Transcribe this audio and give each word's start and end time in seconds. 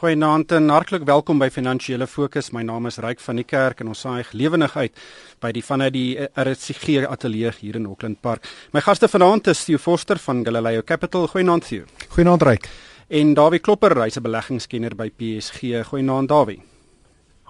Goeienaand 0.00 0.52
en 0.56 0.70
hartlik 0.72 1.02
welkom 1.04 1.36
by 1.42 1.50
Finansiële 1.52 2.06
Fokus. 2.08 2.46
My 2.56 2.62
naam 2.64 2.86
is 2.88 2.96
Ryk 3.04 3.18
van 3.20 3.36
die 3.36 3.44
Kerk 3.44 3.82
en 3.82 3.90
ons 3.92 4.00
saai 4.00 4.22
lewendig 4.32 4.72
uit 4.72 5.02
by 5.44 5.50
die 5.52 5.60
vanuit 5.60 5.92
die 5.92 6.14
RCG 6.40 7.02
ateljee 7.04 7.52
hier 7.58 7.76
in 7.76 7.84
Auckland 7.84 8.16
Park. 8.24 8.48
My 8.72 8.80
gaste 8.80 9.10
vanaand 9.12 9.50
is 9.52 9.60
Theo 9.66 9.76
Forster 9.76 10.16
van 10.24 10.40
Galileo 10.46 10.80
Capital. 10.88 11.28
Goeienaand 11.28 11.68
Theo. 11.68 11.84
Goeienaand 12.14 12.48
Ryk. 12.48 12.70
En 13.12 13.34
Dawie 13.36 13.60
Klopper, 13.60 13.92
hy's 14.00 14.16
'n 14.16 14.22
beleggingskenner 14.24 14.96
by 14.96 15.10
PSG. 15.10 15.84
Goeienaand 15.92 16.28
Dawie. 16.28 16.62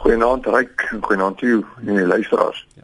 Goeienaand 0.02 0.46
Ryk 0.46 0.88
en 0.90 1.02
goeienaand 1.02 1.38
Theo 1.38 1.62
en 1.86 1.94
die 1.94 2.06
luisteraars. 2.06 2.66
Ja. 2.74 2.82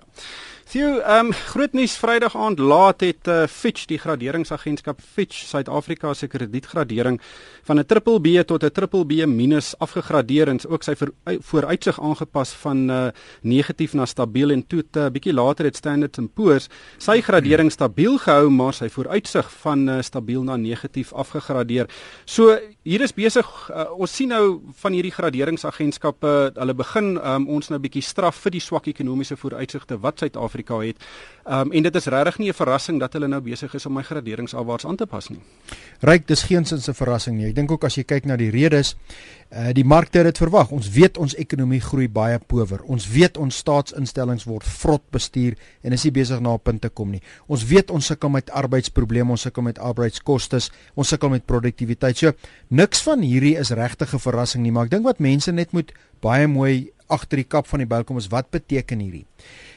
Sjoe, 0.66 0.96
ehm 0.98 1.28
um, 1.28 1.32
groot 1.52 1.76
nuus 1.78 1.92
Vrydag 1.94 2.34
aand 2.34 2.58
laat 2.58 3.04
het 3.06 3.28
uh, 3.30 3.44
Fitch 3.46 3.84
die 3.86 4.00
graderingsagentskap 4.02 4.98
Fitch 4.98 5.44
Suid-Afrika 5.46 6.10
se 6.14 6.26
kredietgradering 6.26 7.20
van 7.68 7.78
'n 7.78 7.86
triple 7.86 8.18
B 8.20 8.42
tot 8.42 8.64
'n 8.64 8.72
triple 8.74 9.06
B 9.06 9.26
minus 9.30 9.78
afgegradeer 9.78 10.48
en 10.48 10.58
ook 10.66 10.82
sy 10.82 10.94
vooruitsig 11.38 12.00
aangepas 12.00 12.50
van 12.50 12.90
uh, 12.90 13.06
negatief 13.42 13.94
na 13.94 14.06
stabiel 14.06 14.50
en 14.50 14.66
toe 14.66 14.82
'n 14.82 14.98
uh, 14.98 15.06
bietjie 15.06 15.34
later 15.34 15.64
het 15.64 15.76
Standard 15.76 16.18
& 16.26 16.34
Poor's 16.34 16.68
sy 16.98 17.20
gradering 17.20 17.70
stabiel 17.70 18.18
gehou 18.18 18.50
maar 18.50 18.74
sy 18.74 18.88
vooruitsig 18.88 19.52
van 19.62 19.88
uh, 19.88 20.02
stabiel 20.02 20.42
na 20.42 20.56
negatief 20.56 21.12
afgegradeer. 21.12 21.86
So 22.24 22.58
hier 22.86 23.02
is 23.02 23.12
besig 23.14 23.46
uh, 23.74 23.88
ons 23.98 24.12
sien 24.14 24.30
nou 24.30 24.60
van 24.82 24.94
hierdie 24.94 25.10
graderingsagentskappe 25.14 26.32
hulle 26.54 26.74
begin 26.78 27.16
um, 27.18 27.48
ons 27.56 27.70
nou 27.72 27.80
bietjie 27.82 28.04
straf 28.06 28.38
vir 28.44 28.54
die 28.54 28.62
swak 28.62 28.86
ekonomiese 28.92 29.36
vooruitsigte 29.40 29.98
wat 30.04 30.22
Suid-Afrika 30.22 30.78
het. 30.84 31.02
Um, 31.44 31.72
en 31.74 31.86
dit 31.86 31.98
is 31.98 32.06
regtig 32.14 32.38
nie 32.38 32.50
'n 32.50 32.58
verrassing 32.58 33.00
dat 33.02 33.12
hulle 33.18 33.28
nou 33.28 33.40
besig 33.40 33.74
is 33.74 33.86
om 33.86 33.94
my 33.94 34.02
graderings 34.02 34.54
alwaarts 34.54 34.86
aan 34.86 34.96
te 34.96 35.06
pas 35.06 35.28
nie. 35.30 35.40
Ryk, 36.00 36.26
dis 36.26 36.42
geensins 36.42 36.88
'n 36.88 36.94
verrassing 36.94 37.36
nie. 37.36 37.48
Ek 37.48 37.54
dink 37.54 37.70
ook 37.70 37.84
as 37.84 37.96
jy 37.96 38.04
kyk 38.04 38.26
na 38.26 38.36
die 38.36 38.50
redes, 38.50 38.94
uh 39.50 39.72
die 39.72 39.84
markte 39.84 40.18
het 40.18 40.26
dit 40.26 40.38
verwag. 40.38 40.72
Ons 40.74 40.88
weet 40.90 41.18
ons 41.18 41.34
ekonomie 41.38 41.80
groei 41.80 42.08
baie 42.08 42.38
power. 42.38 42.82
Ons 42.90 43.06
weet 43.08 43.36
ons 43.36 43.56
staatsinstellings 43.62 44.46
word 44.48 44.66
vrot 44.66 45.04
bestuur 45.14 45.54
en 45.82 45.92
is 45.92 46.04
nie 46.04 46.12
besig 46.12 46.40
na 46.40 46.54
'n 46.54 46.62
punt 46.62 46.82
te 46.82 46.88
kom 46.88 47.10
nie. 47.10 47.22
Ons 47.46 47.64
weet 47.64 47.90
ons 47.90 48.06
sukkel 48.06 48.30
met 48.30 48.50
arbeidsprobleme, 48.50 49.30
ons 49.30 49.40
sukkel 49.40 49.62
met 49.62 49.78
arbeidskoste, 49.78 50.60
ons 50.94 51.08
sukkel 51.08 51.28
met 51.28 51.46
produktiwiteit. 51.46 52.16
So 52.16 52.32
niks 52.68 53.02
van 53.02 53.20
hierdie 53.20 53.56
is 53.56 53.70
regtig 53.70 54.14
'n 54.14 54.18
verrassing 54.18 54.62
nie, 54.62 54.72
maar 54.72 54.84
ek 54.84 54.90
dink 54.90 55.04
wat 55.04 55.20
mense 55.20 55.52
net 55.52 55.72
moet 55.72 55.92
baie 56.20 56.46
mooi 56.46 56.90
agter 57.08 57.36
die 57.36 57.44
kap 57.44 57.66
van 57.66 57.78
die 57.78 57.86
bil 57.86 58.04
kom 58.04 58.18
is 58.18 58.28
wat 58.28 58.50
beteken 58.50 58.98
hierdie? 58.98 59.26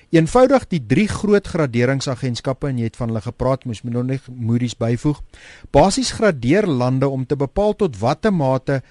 Eenvoudig 0.09 0.63
die 0.71 0.79
drie 0.81 1.05
groot 1.07 1.45
graderingsagentskappe 1.45 2.67
en 2.71 2.79
jy 2.81 2.87
het 2.89 2.95
van 2.97 3.11
hulle 3.11 3.21
gepraat, 3.21 3.67
moes 3.69 3.83
moet 3.85 3.93
nog 3.93 4.29
Moody's 4.33 4.73
byvoeg. 4.73 5.19
Basies 5.69 6.15
gradeer 6.17 6.65
lande 6.65 7.07
om 7.07 7.27
te 7.29 7.37
bepaal 7.37 7.75
tot 7.77 7.99
watter 8.01 8.33
mate 8.33 8.81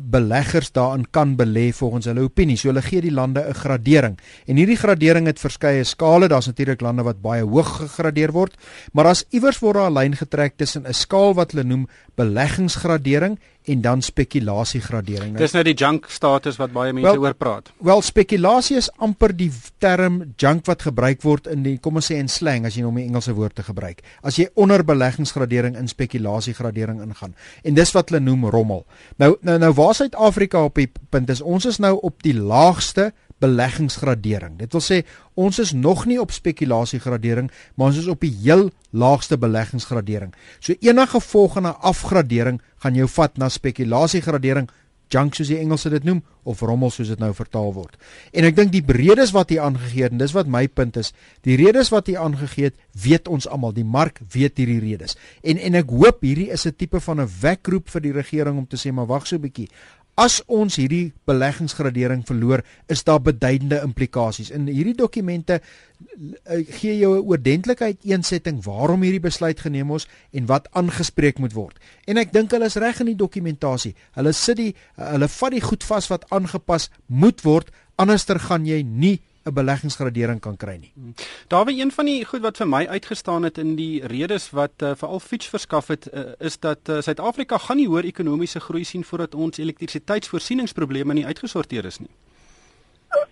beleggers 0.00 0.72
daarin 0.72 1.06
kan 1.10 1.36
belê 1.36 1.72
volgens 1.72 2.04
hulle 2.04 2.24
opinie. 2.26 2.56
So 2.56 2.68
hulle 2.68 2.82
gee 2.82 3.00
die 3.00 3.12
lande 3.12 3.40
'n 3.48 3.54
gradering. 3.54 4.18
En 4.46 4.56
hierdie 4.56 4.76
gradering 4.76 5.26
het 5.26 5.40
verskeie 5.40 5.84
skale. 5.84 6.28
Daar's 6.28 6.46
natuurlik 6.46 6.80
lande 6.80 7.02
wat 7.02 7.20
baie 7.22 7.42
hoog 7.42 7.76
gegradeer 7.76 8.32
word, 8.32 8.54
maar 8.92 9.06
as 9.06 9.24
iewers 9.30 9.58
word 9.58 9.76
daar 9.76 9.90
'n 9.90 9.94
lyn 9.94 10.16
getrek 10.16 10.56
tussen 10.56 10.86
'n 10.86 10.92
skaal 10.92 11.34
wat 11.34 11.52
hulle 11.52 11.64
noem 11.64 11.88
beleggingsgradering 12.14 13.38
en 13.66 13.80
dan 13.82 14.02
spekulasiegradering. 14.02 15.36
Dis 15.38 15.54
nou 15.56 15.62
die 15.66 15.74
junk 15.74 16.06
status 16.12 16.58
wat 16.60 16.72
baie 16.74 16.92
mense 16.94 17.10
well, 17.10 17.22
oor 17.24 17.34
praat. 17.34 17.70
Wel, 17.82 18.02
spekulasie 18.02 18.76
is 18.78 18.88
amper 19.02 19.34
die 19.36 19.50
term 19.82 20.20
junk 20.40 20.66
wat 20.70 20.86
gebruik 20.86 21.22
word 21.26 21.50
in 21.50 21.64
die 21.66 21.76
kom 21.82 21.98
ons 21.98 22.10
sê 22.12 22.20
in 22.22 22.30
slang 22.30 22.66
as 22.66 22.76
jy 22.76 22.84
nou 22.86 22.92
'n 22.94 23.06
Engelse 23.06 23.34
woord 23.34 23.54
te 23.54 23.62
gebruik. 23.62 24.02
As 24.22 24.36
jy 24.36 24.48
onder 24.54 24.84
beleggingsgradering 24.84 25.76
in 25.76 25.88
spekulasiegradering 25.88 27.02
ingaan. 27.02 27.34
En 27.64 27.74
dis 27.74 27.92
wat 27.92 28.10
hulle 28.10 28.20
noem 28.20 28.46
rommel. 28.46 28.86
Nou 29.18 29.36
nou 29.40 29.58
nou 29.58 29.72
waar 29.72 29.94
Suid-Afrika 29.94 30.64
op 30.64 30.74
die 30.74 30.90
punt 31.10 31.30
is, 31.30 31.40
ons 31.40 31.64
is 31.66 31.78
nou 31.78 31.98
op 32.02 32.22
die 32.22 32.34
laagste 32.34 33.12
beleggingsgradering. 33.42 34.56
Dit 34.60 34.72
wil 34.72 34.84
sê 34.84 35.02
ons 35.34 35.58
is 35.60 35.72
nog 35.76 36.06
nie 36.08 36.18
op 36.20 36.32
spekulasiegradering, 36.32 37.50
maar 37.74 37.92
ons 37.92 38.00
is 38.00 38.08
op 38.08 38.24
die 38.24 38.32
heel 38.32 38.70
laagste 38.90 39.36
beleggingsgradering. 39.38 40.32
So 40.60 40.74
enige 40.80 41.20
volgende 41.20 41.74
afgradering 41.84 42.62
gaan 42.84 42.94
jou 42.96 43.08
vat 43.08 43.36
na 43.36 43.48
spekulasiegradering, 43.52 44.70
junk 45.12 45.36
soos 45.38 45.50
die 45.52 45.58
Engelse 45.60 45.90
dit 45.92 46.06
noem 46.06 46.22
of 46.46 46.62
rommel 46.66 46.90
soos 46.90 47.10
dit 47.12 47.20
nou 47.22 47.30
vertaal 47.34 47.72
word. 47.74 47.94
En 48.34 48.46
ek 48.48 48.56
dink 48.58 48.72
die 48.74 48.82
redes 48.96 49.32
wat 49.34 49.52
hier 49.52 49.62
aangegee 49.66 50.06
het 50.06 50.14
en 50.14 50.22
dis 50.22 50.34
wat 50.34 50.50
my 50.50 50.64
punt 50.66 50.98
is, 50.98 51.12
die 51.46 51.58
redes 51.60 51.92
wat 51.94 52.10
hier 52.10 52.22
aangegee 52.22 52.70
het, 52.70 52.78
weet 53.02 53.30
ons 53.30 53.46
almal, 53.50 53.74
die 53.76 53.86
mark 53.86 54.20
weet 54.34 54.58
hierdie 54.58 54.80
redes. 54.82 55.16
En 55.46 55.60
en 55.62 55.78
ek 55.78 55.92
hoop 55.94 56.24
hierdie 56.26 56.50
is 56.54 56.66
'n 56.66 56.74
tipe 56.74 57.00
van 57.00 57.20
'n 57.20 57.30
wekroep 57.40 57.88
vir 57.88 58.02
die 58.02 58.12
regering 58.12 58.58
om 58.58 58.66
te 58.66 58.76
sê 58.76 58.92
maar 58.92 59.06
wag 59.06 59.26
so 59.26 59.36
'n 59.36 59.42
bietjie. 59.42 59.68
As 60.16 60.38
ons 60.48 60.78
hierdie 60.80 61.12
beleggingsgradering 61.28 62.22
verloor, 62.24 62.62
is 62.88 63.02
daar 63.04 63.20
beduidende 63.20 63.82
implikasies. 63.84 64.48
In 64.48 64.64
hierdie 64.64 64.96
dokumente 64.96 65.60
gee 66.78 66.96
jou 66.96 67.18
'n 67.18 67.26
oordentlikheid 67.28 67.98
eensetting 68.00 68.64
waarom 68.64 69.02
hierdie 69.02 69.20
besluit 69.20 69.60
geneem 69.60 69.92
is 69.94 70.08
en 70.32 70.46
wat 70.46 70.68
aangespreek 70.72 71.38
moet 71.38 71.52
word. 71.52 71.78
En 72.06 72.16
ek 72.16 72.32
dink 72.32 72.50
hulle 72.50 72.64
is 72.64 72.76
reg 72.76 73.00
in 73.00 73.06
die 73.06 73.14
dokumentasie. 73.16 73.94
Hulle 74.12 74.32
sit 74.32 74.56
die 74.56 74.74
hulle 74.96 75.28
vat 75.28 75.50
die 75.50 75.60
goed 75.60 75.84
vas 75.84 76.08
wat 76.08 76.24
aangepas 76.30 76.90
moet 77.06 77.42
word, 77.42 77.70
anderster 77.96 78.40
gaan 78.40 78.64
jy 78.66 78.82
nie 78.82 79.20
'n 79.46 79.52
beleggingsgradering 79.54 80.40
kan 80.40 80.56
kry 80.56 80.76
nie. 80.76 80.92
Hmm. 80.94 81.14
Daar 81.46 81.64
was 81.64 81.74
een 81.74 81.92
van 81.92 82.04
die 82.04 82.24
goed 82.24 82.40
wat 82.40 82.56
vir 82.56 82.68
my 82.68 82.86
uitgestaan 82.86 83.42
het 83.42 83.58
in 83.58 83.74
die 83.76 84.06
redes 84.06 84.50
wat 84.50 84.82
uh, 84.82 84.90
veral 84.94 85.20
Fitch 85.20 85.48
verskaf 85.48 85.86
het 85.86 86.08
uh, 86.12 86.20
is 86.38 86.58
dat 86.58 86.78
eh, 86.82 87.00
Suid-Afrika 87.00 87.54
uh, 87.54 87.60
gaan 87.60 87.76
nie 87.76 87.86
hoër 87.86 88.04
ekonomiese 88.04 88.60
groei 88.60 88.84
sien 88.84 89.04
voordat 89.04 89.34
ons 89.34 89.58
elektrisiteitsvoorsieningsprobleme 89.58 91.14
nie 91.14 91.26
uitgesorteer 91.26 91.84
is 91.84 91.98
nie. 91.98 92.10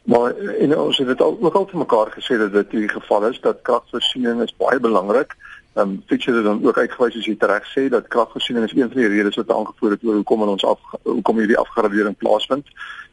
Maar 0.03 0.37
en 0.37 0.79
ons 0.79 0.99
het 0.99 1.07
dit 1.07 1.21
al 1.21 1.37
ook 1.41 1.55
al 1.55 1.65
te 1.65 1.77
mekaar 1.77 2.13
gesê 2.13 2.39
dat 2.39 2.53
dit 2.53 2.71
die 2.71 2.89
geval 2.89 3.27
is 3.27 3.41
dat 3.41 3.63
kragvoorsiening 3.63 4.43
is 4.43 4.57
baie 4.57 4.81
belangrik. 4.81 5.37
Ehm 5.75 5.91
um, 5.91 6.03
het 6.07 6.45
dan 6.45 6.67
ook 6.67 6.79
uitgewys 6.79 7.17
as 7.19 7.27
jy 7.27 7.37
reg 7.39 7.65
sê 7.67 7.89
dat 7.89 8.09
kragvoorsiening 8.09 8.65
is 8.65 8.73
een 8.73 8.91
van 8.91 9.01
die 9.01 9.09
redes 9.09 9.37
wat 9.37 9.51
aangevoer 9.51 9.91
het 9.91 10.05
oor 10.05 10.15
hoekom 10.15 10.43
ons 10.43 10.65
af 10.65 10.81
hoekom 11.03 11.39
hierdie 11.39 11.59
afgradering 11.59 12.17
plaasvind. 12.17 12.67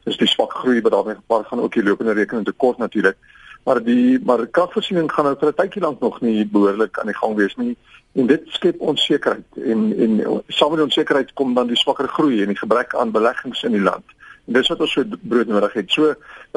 Dis 0.04 0.16
die 0.16 0.28
swak 0.28 0.52
groei 0.52 0.80
wat 0.80 0.92
daarmee 0.92 1.14
gepaard 1.14 1.46
gaan 1.46 1.60
ook 1.60 1.72
die 1.72 1.82
lopende 1.82 2.12
rekening 2.12 2.44
tekort 2.46 2.78
natuurlik 2.78 3.16
maar 3.64 3.82
die 3.82 4.20
maar 4.24 4.46
kragvoorsiening 4.46 5.12
gaan 5.12 5.24
nou 5.24 5.36
vir 5.38 5.48
'n 5.48 5.54
tydjie 5.54 5.82
lank 5.82 6.00
nog 6.00 6.20
nie 6.20 6.46
behoorlik 6.46 6.98
aan 6.98 7.06
die 7.06 7.20
gang 7.20 7.34
wees 7.34 7.54
nie. 7.56 7.76
En 8.12 8.26
dit 8.26 8.42
skep 8.46 8.80
onsekerheid 8.80 9.46
en 9.56 9.80
en 9.98 10.42
saam 10.48 10.70
met 10.70 10.78
die 10.78 10.88
onsekerheid 10.90 11.32
kom 11.32 11.54
dan 11.54 11.66
die 11.66 11.76
swakker 11.76 12.08
groei 12.08 12.42
en 12.42 12.48
die 12.48 12.62
gebrek 12.64 12.94
aan 12.94 13.10
beleggings 13.10 13.62
in 13.62 13.72
die 13.72 13.80
land 13.90 14.04
dis 14.44 14.68
wat 14.68 14.80
ons 14.80 14.92
so 14.92 15.04
broodnodig 15.22 15.72
het 15.72 15.90
so 15.90 16.14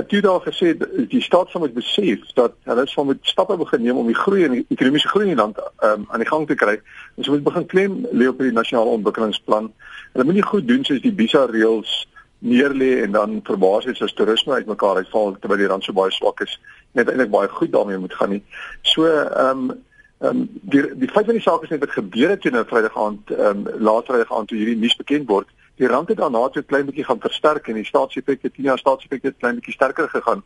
jy 0.10 0.22
daar 0.22 0.42
gesê 0.42 0.74
die 1.12 1.22
staat 1.22 1.50
sal 1.50 1.62
moet 1.62 1.76
besef 1.76 2.24
dat 2.36 2.56
hulle 2.70 2.88
sal 2.88 3.06
moet 3.06 3.22
stappe 3.22 3.58
begin 3.58 3.84
neem 3.84 3.98
om 3.98 4.08
die 4.08 4.18
groei 4.18 4.44
en 4.46 4.58
die 4.58 4.66
ekonomiese 4.70 5.12
groei 5.12 5.28
in 5.28 5.36
die 5.36 5.42
land 5.42 5.60
um, 5.84 6.08
aan 6.10 6.24
die 6.24 6.30
gang 6.30 6.48
te 6.48 6.56
kry 6.56 6.80
ons 7.16 7.30
moet 7.30 7.44
begin 7.44 7.66
klem 7.66 8.02
lê 8.12 8.28
op 8.28 8.42
die 8.42 8.52
nasionale 8.52 8.98
ontwikkelingsplan 8.98 9.72
hulle 10.14 10.26
moet 10.26 10.40
nie 10.40 10.50
goed 10.50 10.68
doen 10.68 10.84
soos 10.86 11.02
die 11.02 11.14
visa 11.16 11.46
reëls 11.52 12.06
neerlê 12.46 13.02
en 13.04 13.12
dan 13.12 13.40
verbaas 13.44 13.86
het 13.86 14.02
as 14.02 14.14
toerisme 14.14 14.54
uitmekaar 14.54 14.96
uitval 14.96 15.36
terwyl 15.40 15.58
die 15.58 15.70
rand 15.72 15.84
so 15.84 15.94
baie 15.94 16.12
swak 16.12 16.42
is 16.46 16.58
net 16.96 17.10
eintlik 17.10 17.32
baie 17.34 17.50
goed 17.50 17.72
daarmee 17.72 17.98
moet 17.98 18.14
gaan 18.14 18.36
nie. 18.36 18.44
So 18.82 19.06
ehm 19.08 19.70
um, 19.70 19.84
ehm 20.22 20.42
um, 20.42 20.50
die 20.62 20.84
die 20.96 21.10
feit 21.12 21.26
van 21.26 21.38
die 21.38 21.44
saak 21.44 21.64
is 21.64 21.70
net 21.74 21.84
wat 21.84 21.98
gebeur 21.98 22.30
het 22.30 22.42
teen 22.42 22.58
'n 22.58 22.68
Vrydag 22.72 22.98
aand 22.98 23.32
ehm 23.32 23.68
um, 23.68 23.82
laat 23.88 24.06
Vrydag 24.06 24.32
aand 24.32 24.48
toe 24.48 24.58
hierdie 24.58 24.78
nuus 24.78 24.96
bekend 24.96 25.28
word. 25.28 25.48
Die 25.76 25.88
rand 25.88 26.08
het 26.08 26.18
daarna 26.18 26.50
toe 26.50 26.62
'n 26.62 26.66
klein 26.66 26.86
bietjie 26.86 27.04
gaan 27.06 27.20
versterk 27.20 27.68
en 27.68 27.74
die 27.74 27.86
staatsefekte 27.86 28.52
10 28.52 28.64
jaar 28.64 28.78
staatsefekte 28.78 29.28
het 29.28 29.38
klein 29.38 29.56
bietjie 29.56 29.74
sterker 29.74 30.10
gegaan. 30.10 30.44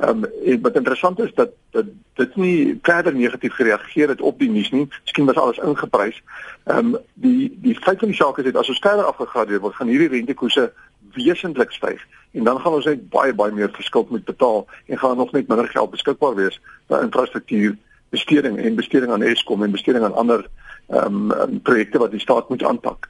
Ehm 0.00 0.24
um, 0.46 0.60
wat 0.62 0.76
interessant 0.76 1.18
is 1.18 1.34
dat 1.34 1.50
dat 1.70 1.84
dit 2.14 2.36
nie 2.36 2.78
verder 2.82 3.14
negatief 3.14 3.54
gereageer 3.54 4.08
het 4.08 4.20
op 4.20 4.38
die 4.38 4.50
nuus 4.50 4.70
nie. 4.70 4.88
Miskien 5.04 5.26
was 5.26 5.36
alles 5.36 5.58
ingeprys. 5.58 6.22
Ehm 6.64 6.94
um, 6.94 6.96
die 7.14 7.58
die 7.60 7.74
feit 7.74 7.98
van 7.98 8.08
die 8.08 8.16
saak 8.16 8.38
is 8.38 8.44
dit 8.44 8.56
as 8.56 8.68
ons 8.68 8.78
verder 8.78 9.04
afgegradeer 9.04 9.60
word, 9.60 9.74
gaan 9.74 9.90
hierdie 9.90 10.08
rentekoerse 10.08 10.72
wesentlik 11.14 11.72
styg 11.72 12.06
en 12.30 12.44
dan 12.44 12.60
gaan 12.60 12.72
ons 12.72 12.84
net 12.84 13.08
baie 13.10 13.34
baie 13.34 13.52
meer 13.52 13.70
verskil 13.72 14.06
moet 14.10 14.24
betaal 14.24 14.66
en 14.86 14.98
gaan 14.98 15.16
nog 15.16 15.32
net 15.32 15.48
minder 15.48 15.68
geld 15.68 15.90
beskikbaar 15.90 16.34
wees 16.34 16.60
vir 16.88 17.02
infrastruktuur 17.02 17.76
besteding 18.10 18.58
en 18.58 18.74
besteding 18.74 19.12
aan 19.12 19.22
Eskom 19.22 19.62
en 19.62 19.70
besteding 19.70 20.04
aan 20.04 20.14
ander 20.14 20.46
ehm 20.86 21.30
um, 21.32 21.60
projekte 21.60 21.98
wat 21.98 22.10
die 22.10 22.20
staat 22.20 22.48
moet 22.48 22.62
aanpak. 22.62 23.08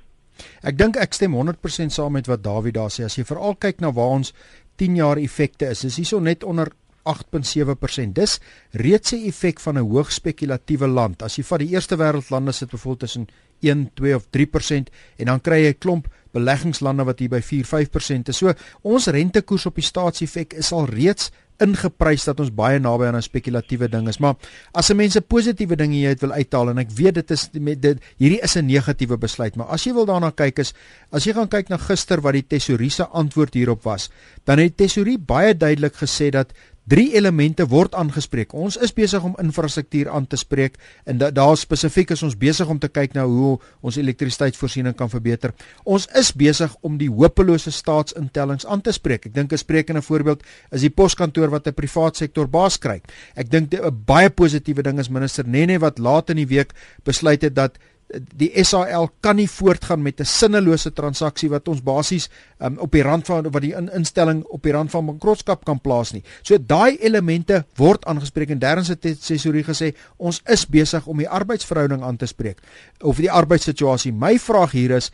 Ek 0.63 0.77
dink 0.79 0.97
ek 0.97 1.15
stem 1.15 1.35
100% 1.35 1.95
saam 1.95 2.13
met 2.13 2.27
wat 2.27 2.43
Dawie 2.43 2.73
daar 2.73 2.91
sê. 2.91 3.05
As 3.05 3.17
jy 3.17 3.25
veral 3.25 3.57
kyk 3.57 3.81
na 3.81 3.93
waar 3.93 4.19
ons 4.19 4.33
10 4.77 4.97
jaar 4.97 5.19
effekte 5.19 5.71
is, 5.71 5.85
is 5.85 5.97
hierso 5.97 6.21
net 6.21 6.45
onder 6.45 6.71
8.7%. 7.09 8.13
Dis 8.13 8.39
reeds 8.73 9.13
'n 9.13 9.27
effek 9.27 9.61
van 9.61 9.79
'n 9.79 9.89
hoog 9.89 10.13
spekulatiewe 10.13 10.87
land. 10.87 11.23
As 11.23 11.37
jy 11.37 11.43
vat 11.43 11.59
die 11.59 11.73
eerste 11.75 11.97
wêreldlande 11.97 12.53
sit 12.53 12.71
byvoorbeeld 12.71 13.01
tussen 13.01 13.29
1, 13.61 13.91
2 13.95 14.15
of 14.15 14.27
3% 14.31 14.91
en 15.17 15.27
dan 15.27 15.41
kry 15.41 15.65
jy 15.65 15.69
'n 15.71 15.79
klomp 15.79 16.09
beleggingslande 16.33 17.05
wat 17.05 17.19
hier 17.19 17.29
by 17.29 17.41
4-5% 17.41 18.29
is. 18.29 18.37
So 18.37 18.53
ons 18.83 19.07
rentekoers 19.07 19.67
op 19.67 19.75
die 19.75 19.85
staatsefek 19.85 20.53
is 20.53 20.73
al 20.73 20.87
reeds 20.87 21.31
ingeprys 21.65 22.25
dat 22.29 22.41
ons 22.41 22.53
baie 22.55 22.79
naby 22.79 23.09
aan 23.09 23.17
'n 23.17 23.23
spekulatiewe 23.23 23.89
ding 23.89 24.09
is. 24.09 24.19
Maar 24.19 24.35
as 24.73 24.91
'n 24.91 24.97
mens 24.97 25.17
'n 25.17 25.27
positiewe 25.27 25.77
ding 25.77 25.93
hier 25.93 26.09
uit 26.09 26.21
wil 26.21 26.33
uithaal 26.33 26.71
en 26.71 26.79
ek 26.79 26.91
weet 26.91 27.15
dit 27.15 27.31
is 27.31 27.49
met 27.53 27.83
dit 27.83 27.99
hierdie 28.17 28.41
is 28.43 28.57
'n 28.57 28.67
negatiewe 28.67 29.17
besluit, 29.17 29.57
maar 29.57 29.67
as 29.67 29.85
jy 29.85 29.93
wil 29.93 30.07
daarna 30.07 30.31
kyk 30.31 30.59
is 30.59 30.75
as 31.11 31.25
jy 31.25 31.33
gaan 31.33 31.49
kyk 31.49 31.69
na 31.69 31.77
gister 31.77 32.21
wat 32.21 32.33
die 32.33 32.47
tesourier 32.47 32.91
se 32.91 33.07
antwoord 33.07 33.55
hierop 33.55 33.83
was, 33.83 34.11
dan 34.45 34.59
het 34.59 34.77
die 34.77 34.87
tesourier 34.87 35.19
baie 35.19 35.57
duidelik 35.57 35.95
gesê 35.95 36.31
dat 36.31 36.53
Drie 36.89 37.11
elemente 37.19 37.67
word 37.69 37.93
aangespreek. 37.99 38.55
Ons 38.57 38.79
is 38.81 38.95
besig 38.97 39.25
om 39.25 39.35
infrastruktuur 39.43 40.09
aan 40.09 40.25
te 40.27 40.39
spreek 40.41 40.79
en 41.05 41.19
da 41.21 41.29
daar 41.35 41.57
spesifiek 41.61 42.15
is 42.15 42.23
ons 42.25 42.37
besig 42.39 42.69
om 42.71 42.79
te 42.81 42.89
kyk 42.89 43.13
na 43.17 43.27
hoe 43.29 43.59
ons 43.85 43.99
elektrisiteitsvoorsiening 44.01 44.97
kan 44.97 45.11
verbeter. 45.13 45.53
Ons 45.85 46.07
is 46.17 46.31
besig 46.33 46.73
om 46.81 46.97
die 46.97 47.11
hopelose 47.13 47.75
staatsinstellings 47.75 48.65
aan 48.65 48.81
te 48.81 48.95
spreek. 48.97 49.27
Ek 49.27 49.35
dink 49.35 49.53
'n 49.53 49.61
sprekende 49.61 50.03
voorbeeld 50.03 50.43
is 50.73 50.81
die 50.81 50.91
poskantoor 50.91 51.51
wat 51.51 51.69
'n 51.69 51.75
privaat 51.75 52.17
sektor 52.17 52.49
baas 52.49 52.79
kry. 52.79 53.03
Ek 53.37 53.51
dink 53.51 53.75
'n 53.75 54.05
baie 54.07 54.31
positiewe 54.31 54.83
ding 54.83 54.99
is 54.99 55.11
minister 55.11 55.47
Nene 55.47 55.79
wat 55.79 55.99
laat 55.99 56.31
in 56.31 56.37
die 56.37 56.47
week 56.47 56.73
besluit 57.05 57.43
het 57.43 57.55
dat 57.55 57.79
die 58.09 58.51
SAL 58.65 59.11
kan 59.21 59.37
nie 59.37 59.49
voortgaan 59.51 60.03
met 60.03 60.21
'n 60.21 60.25
sinnelose 60.25 60.93
transaksie 60.93 61.51
wat 61.51 61.69
ons 61.69 61.83
basies 61.83 62.29
um, 62.59 62.79
op 62.79 62.93
die 62.93 63.03
rand 63.03 63.27
van 63.27 63.51
wat 63.51 63.63
die 63.63 63.75
in, 63.75 63.91
instelling 63.93 64.45
op 64.45 64.63
die 64.63 64.73
rand 64.73 64.91
van 64.91 65.07
bankrotskap 65.07 65.65
kan 65.65 65.81
plaas 65.81 66.13
nie. 66.13 66.23
So 66.43 66.59
daai 66.59 66.97
elemente 66.97 67.65
word 67.77 68.05
aangespreek 68.05 68.51
en 68.51 68.59
derens 68.59 68.89
het 68.89 69.01
tesourier 69.01 69.65
gesê 69.65 69.95
ons 70.17 70.41
is 70.47 70.67
besig 70.67 71.07
om 71.07 71.19
die 71.19 71.29
arbeidsverhouding 71.29 72.03
aan 72.03 72.17
te 72.17 72.27
spreek 72.27 72.59
of 73.01 73.17
die 73.17 73.31
arbeidssituasie. 73.31 74.13
My 74.13 74.39
vraag 74.39 74.71
hier 74.71 74.91
is 74.91 75.13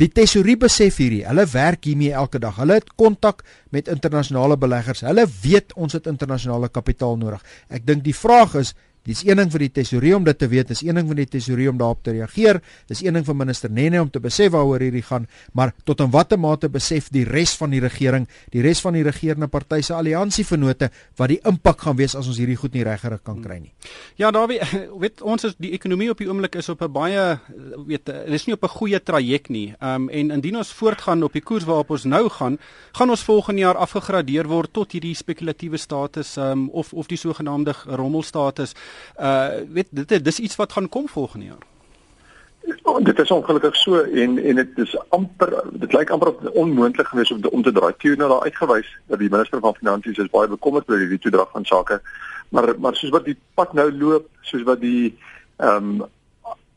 Die 0.00 0.08
tesourier 0.08 0.56
besef 0.56 0.96
hierdie. 0.96 1.26
Hulle 1.28 1.44
werk 1.52 1.84
hiermee 1.84 2.14
elke 2.16 2.38
dag. 2.40 2.56
Hulle 2.56 2.78
het 2.78 2.94
kontak 2.96 3.42
met 3.68 3.88
internasionale 3.92 4.56
beleggers. 4.56 5.02
Hulle 5.04 5.26
weet 5.42 5.74
ons 5.76 5.92
het 5.92 6.06
internasionale 6.08 6.70
kapitaal 6.72 7.18
nodig. 7.20 7.42
Ek 7.68 7.84
dink 7.84 8.06
die 8.06 8.16
vraag 8.16 8.54
is, 8.62 8.72
Dis 9.08 9.22
een 9.24 9.38
ding 9.40 9.48
vir 9.48 9.62
die 9.64 9.70
tesourier 9.80 10.18
om 10.18 10.24
dit 10.26 10.36
te 10.38 10.46
weet, 10.50 10.68
dis 10.68 10.82
een 10.84 10.98
ding 10.98 11.06
vir 11.08 11.22
die 11.22 11.28
tesourier 11.32 11.70
om 11.72 11.78
daarop 11.80 12.02
te 12.04 12.12
reageer, 12.12 12.60
dis 12.90 13.00
een 13.00 13.16
ding 13.16 13.24
vir 13.24 13.36
minister 13.36 13.72
Nene 13.72 14.02
om 14.02 14.10
te 14.12 14.20
besef 14.20 14.52
waaroor 14.52 14.82
hierdie 14.84 15.04
gaan, 15.06 15.26
maar 15.56 15.72
tot 15.88 16.02
in 16.04 16.10
watter 16.12 16.38
mate 16.38 16.68
besef 16.68 17.08
die 17.14 17.24
res 17.24 17.54
van 17.56 17.72
die 17.72 17.80
regering, 17.80 18.26
die 18.52 18.60
res 18.60 18.82
van 18.84 18.98
die 18.98 19.04
regerende 19.06 19.48
party 19.48 19.80
se 19.86 19.94
alliansievennote 19.96 20.90
wat 21.16 21.32
die 21.32 21.38
impak 21.48 21.80
gaan 21.86 21.96
wees 21.96 22.14
as 22.18 22.28
ons 22.28 22.40
hierdie 22.42 22.58
goed 22.60 22.76
nie 22.76 22.84
reggerig 22.84 23.22
kan 23.24 23.40
kry 23.40 23.56
nie. 23.62 23.72
Ja, 24.20 24.30
daar 24.30 24.50
weet 25.02 25.24
ons 25.24 25.48
is 25.48 25.56
die 25.56 25.72
ekonomie 25.72 26.10
op 26.12 26.20
die 26.20 26.28
oomblik 26.28 26.60
is 26.60 26.68
op 26.68 26.82
'n 26.84 26.92
baie 26.92 27.38
weet 27.88 28.04
dis 28.28 28.46
nie 28.46 28.54
op 28.54 28.64
'n 28.64 28.76
goeie 28.76 29.00
traject 29.00 29.48
nie. 29.48 29.74
Ehm 29.80 30.08
um, 30.08 30.08
en 30.10 30.30
indien 30.30 30.56
ons 30.56 30.72
voortgaan 30.72 31.22
op 31.22 31.32
die 31.32 31.42
koers 31.42 31.64
waarop 31.64 31.90
ons 31.90 32.04
nou 32.04 32.28
gaan, 32.28 32.58
gaan 32.92 33.10
ons 33.10 33.24
volgende 33.24 33.60
jaar 33.60 33.76
afgegradeer 33.76 34.46
word 34.46 34.72
tot 34.72 34.92
hierdie 34.92 35.14
spekulatiewe 35.14 35.76
status 35.76 36.36
ehm 36.36 36.52
um, 36.52 36.68
of 36.70 36.92
of 36.92 37.06
die 37.06 37.16
sogenaamde 37.16 37.74
rommelstatus 37.86 38.74
uh 39.20 39.48
weet 39.72 39.88
dit 39.90 40.24
dis 40.24 40.38
iets 40.38 40.56
wat 40.56 40.72
gaan 40.72 40.88
kom 40.88 41.08
volgende 41.08 41.46
jaar. 41.46 41.68
Oh, 42.82 43.04
dit 43.04 43.18
is 43.18 43.30
ongelukkig 43.30 43.76
so 43.76 44.00
en 44.00 44.38
en 44.38 44.54
dit 44.54 44.78
is 44.78 44.96
amper 45.08 45.62
dit 45.72 45.92
lyk 45.92 46.10
amper 46.10 46.50
onmoontlik 46.52 47.06
geweest 47.06 47.32
om 47.32 47.44
om 47.50 47.62
te 47.62 47.72
draai. 47.72 47.94
Toe 47.96 48.14
nou 48.16 48.28
daar 48.28 48.42
uitgewys 48.42 48.88
dat 49.06 49.18
die 49.18 49.30
minister 49.30 49.60
van 49.60 49.74
finansies 49.74 50.18
is 50.18 50.30
baie 50.30 50.48
bekommerd 50.48 50.90
oor 50.90 50.98
hierdie 50.98 51.18
toedrag 51.18 51.50
van 51.50 51.64
sake. 51.64 52.00
Maar 52.48 52.74
maar 52.78 52.96
soos 52.96 53.10
wat 53.10 53.24
die 53.24 53.36
pad 53.54 53.72
nou 53.72 53.90
loop, 53.92 54.28
soos 54.40 54.62
wat 54.62 54.80
die 54.80 55.16
ehm 55.56 56.00
um, 56.00 56.08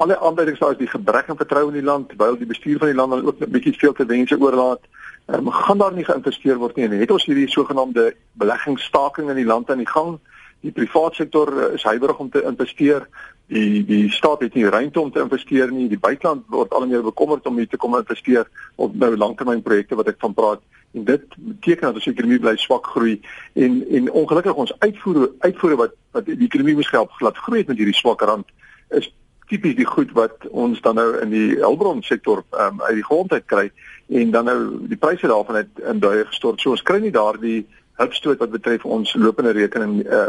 alle 0.04 0.20
aanduidings 0.20 0.60
daar 0.60 0.72
is 0.72 0.78
die 0.78 0.88
gebrek 0.88 1.30
aan 1.30 1.38
vertroue 1.38 1.68
in 1.68 1.80
die 1.80 1.90
land 1.90 2.10
terwyl 2.10 2.38
die 2.38 2.50
bestuur 2.50 2.78
van 2.78 2.88
die 2.88 2.96
land 2.96 3.12
dan 3.12 3.25
ook 3.25 3.40
'n 3.40 3.52
bietjie 3.52 3.78
veel 3.78 3.94
te 3.94 4.06
wense 4.06 4.40
oorlaat. 4.40 4.81
Ehm 5.25 5.48
um, 5.48 5.52
gaan 5.52 5.78
daar 5.78 5.94
nie 5.94 6.06
geïnvesteer 6.06 6.58
word 6.58 6.75
nie 6.75 6.86
en 6.86 7.00
het 7.00 7.12
ons 7.12 7.25
hierdie 7.25 7.50
sogenaamde 7.50 8.16
beleggingsstaking 8.34 9.30
in 9.30 9.36
die 9.36 9.52
land 9.52 9.70
aan 9.70 9.84
die 9.84 9.94
gang 9.96 10.20
die 10.63 10.71
private 10.71 11.15
sektor 11.15 11.51
eh, 11.51 11.74
is 11.77 11.83
huiwerig 11.83 12.19
om 12.19 12.30
te 12.31 12.44
investeer. 12.48 13.07
Die 13.51 13.83
die 13.86 14.12
staat 14.12 14.42
het 14.45 14.54
nie 14.56 14.65
ruimte 14.65 15.00
om 15.00 15.12
te 15.12 15.21
investeer 15.24 15.71
nie. 15.71 15.89
Die 15.92 16.00
buiteland 16.00 16.45
word 16.51 16.74
al 16.74 16.88
meer 16.88 17.04
bekommerd 17.04 17.48
om 17.48 17.60
hier 17.60 17.68
te 17.68 17.77
kom 17.77 17.98
investeer 18.00 18.48
op 18.75 18.95
nou 18.95 19.12
langtermynprojekte 19.18 20.00
wat 20.00 20.13
ek 20.13 20.21
van 20.24 20.33
praat. 20.38 20.63
En 20.94 21.04
dit 21.10 21.25
beteken 21.36 21.89
dat 21.89 22.00
ons 22.00 22.07
ekonomie 22.12 22.39
bly 22.39 22.56
swak 22.62 22.88
groei 22.95 23.18
en 23.60 23.81
en 23.89 24.12
ongelukkig 24.12 24.63
ons 24.65 24.75
uitvoere 24.80 25.31
uitvoere 25.39 25.81
wat 25.83 26.00
wat 26.15 26.30
die 26.30 26.48
ekonomie 26.48 26.77
moes 26.80 26.94
help 26.94 27.12
glad 27.19 27.38
groei 27.38 27.63
met 27.68 27.77
hierdie 27.77 27.98
swak 27.98 28.21
rand 28.21 28.48
is 28.94 29.12
tipies 29.50 29.75
die 29.75 29.88
goed 29.89 30.12
wat 30.18 30.48
ons 30.50 30.81
dan 30.81 30.95
nou 30.95 31.10
in 31.21 31.33
die 31.33 31.50
hulpbron 31.60 32.01
sektor 32.06 32.44
um, 32.51 32.81
uit 32.81 32.95
die 33.01 33.06
grond 33.06 33.33
uit 33.33 33.45
kry 33.45 33.65
en 34.13 34.31
dan 34.31 34.48
nou 34.48 34.60
die 34.88 35.00
pryse 35.00 35.27
daarvan 35.27 35.62
het 35.62 35.81
in 35.89 36.00
duie 36.00 36.25
gestort. 36.30 36.62
So 36.62 36.74
ons 36.75 36.86
kry 36.86 37.00
nie 37.01 37.13
daardie 37.13 37.63
hulpstoot 38.01 38.38
wat 38.38 38.51
betref 38.51 38.86
ons 38.86 39.13
lopende 39.13 39.51
rekening 39.51 40.01
uh, 40.06 40.28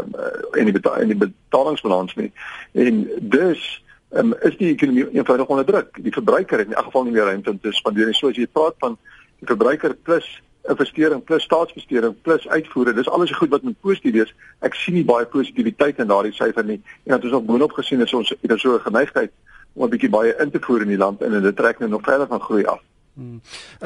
en 0.51 0.69
die 0.69 0.75
betaal, 0.75 1.01
en 1.01 1.07
die 1.07 1.17
betalingsbalans 1.17 2.15
nie. 2.15 2.31
En 2.71 3.05
dus 3.21 3.83
um, 4.13 4.33
is 4.41 4.57
die 4.57 4.71
ekonomie 4.73 5.07
eenvoudig 5.11 5.47
onder 5.47 5.65
druk. 5.65 5.97
Die 6.01 6.13
verbruiker 6.13 6.57
het 6.61 6.67
in 6.67 6.73
elk 6.73 6.85
geval 6.85 7.03
nie 7.03 7.11
meer 7.11 7.29
ruimte 7.31 7.49
om 7.49 7.59
te 7.59 7.71
spandeer 7.71 8.11
nie. 8.11 8.17
So 8.17 8.29
as 8.29 8.39
jy 8.39 8.47
praat 8.47 8.77
van 8.83 8.97
die 9.39 9.49
verbruiker 9.49 9.95
plus 9.95 10.29
investering 10.69 11.23
plus 11.23 11.43
staatsbesteding 11.43 12.15
plus 12.21 12.47
uitvoere, 12.47 12.93
dis 12.93 13.09
alles 13.09 13.31
goed 13.37 13.49
wat 13.49 13.63
met 13.63 13.79
positief 13.81 14.15
is. 14.23 14.33
Ek 14.65 14.73
sien 14.73 14.97
nie 14.97 15.05
baie 15.05 15.27
positiwiteit 15.29 15.99
in 16.01 16.09
daardie 16.09 16.33
syfer 16.33 16.65
nie. 16.65 16.79
En 17.05 17.15
dat 17.15 17.27
ons 17.29 17.37
ook 17.37 17.45
boonop 17.45 17.75
gesien 17.77 18.01
is 18.01 18.13
ons 18.13 18.33
het 18.33 18.59
so 18.59 18.75
'n 18.75 18.87
geneigtheid 18.87 19.31
om 19.73 19.85
'n 19.85 19.89
bietjie 19.89 20.09
baie 20.09 20.35
in 20.39 20.51
te 20.51 20.59
voer 20.61 20.81
in 20.81 20.93
die 20.93 20.97
land 20.97 21.21
en 21.21 21.41
dit 21.41 21.55
trek 21.55 21.79
nou 21.79 21.89
nog 21.89 22.01
verder 22.01 22.27
van 22.27 22.41
groei 22.41 22.65
af. 22.65 22.81
Hmm. 23.15 23.39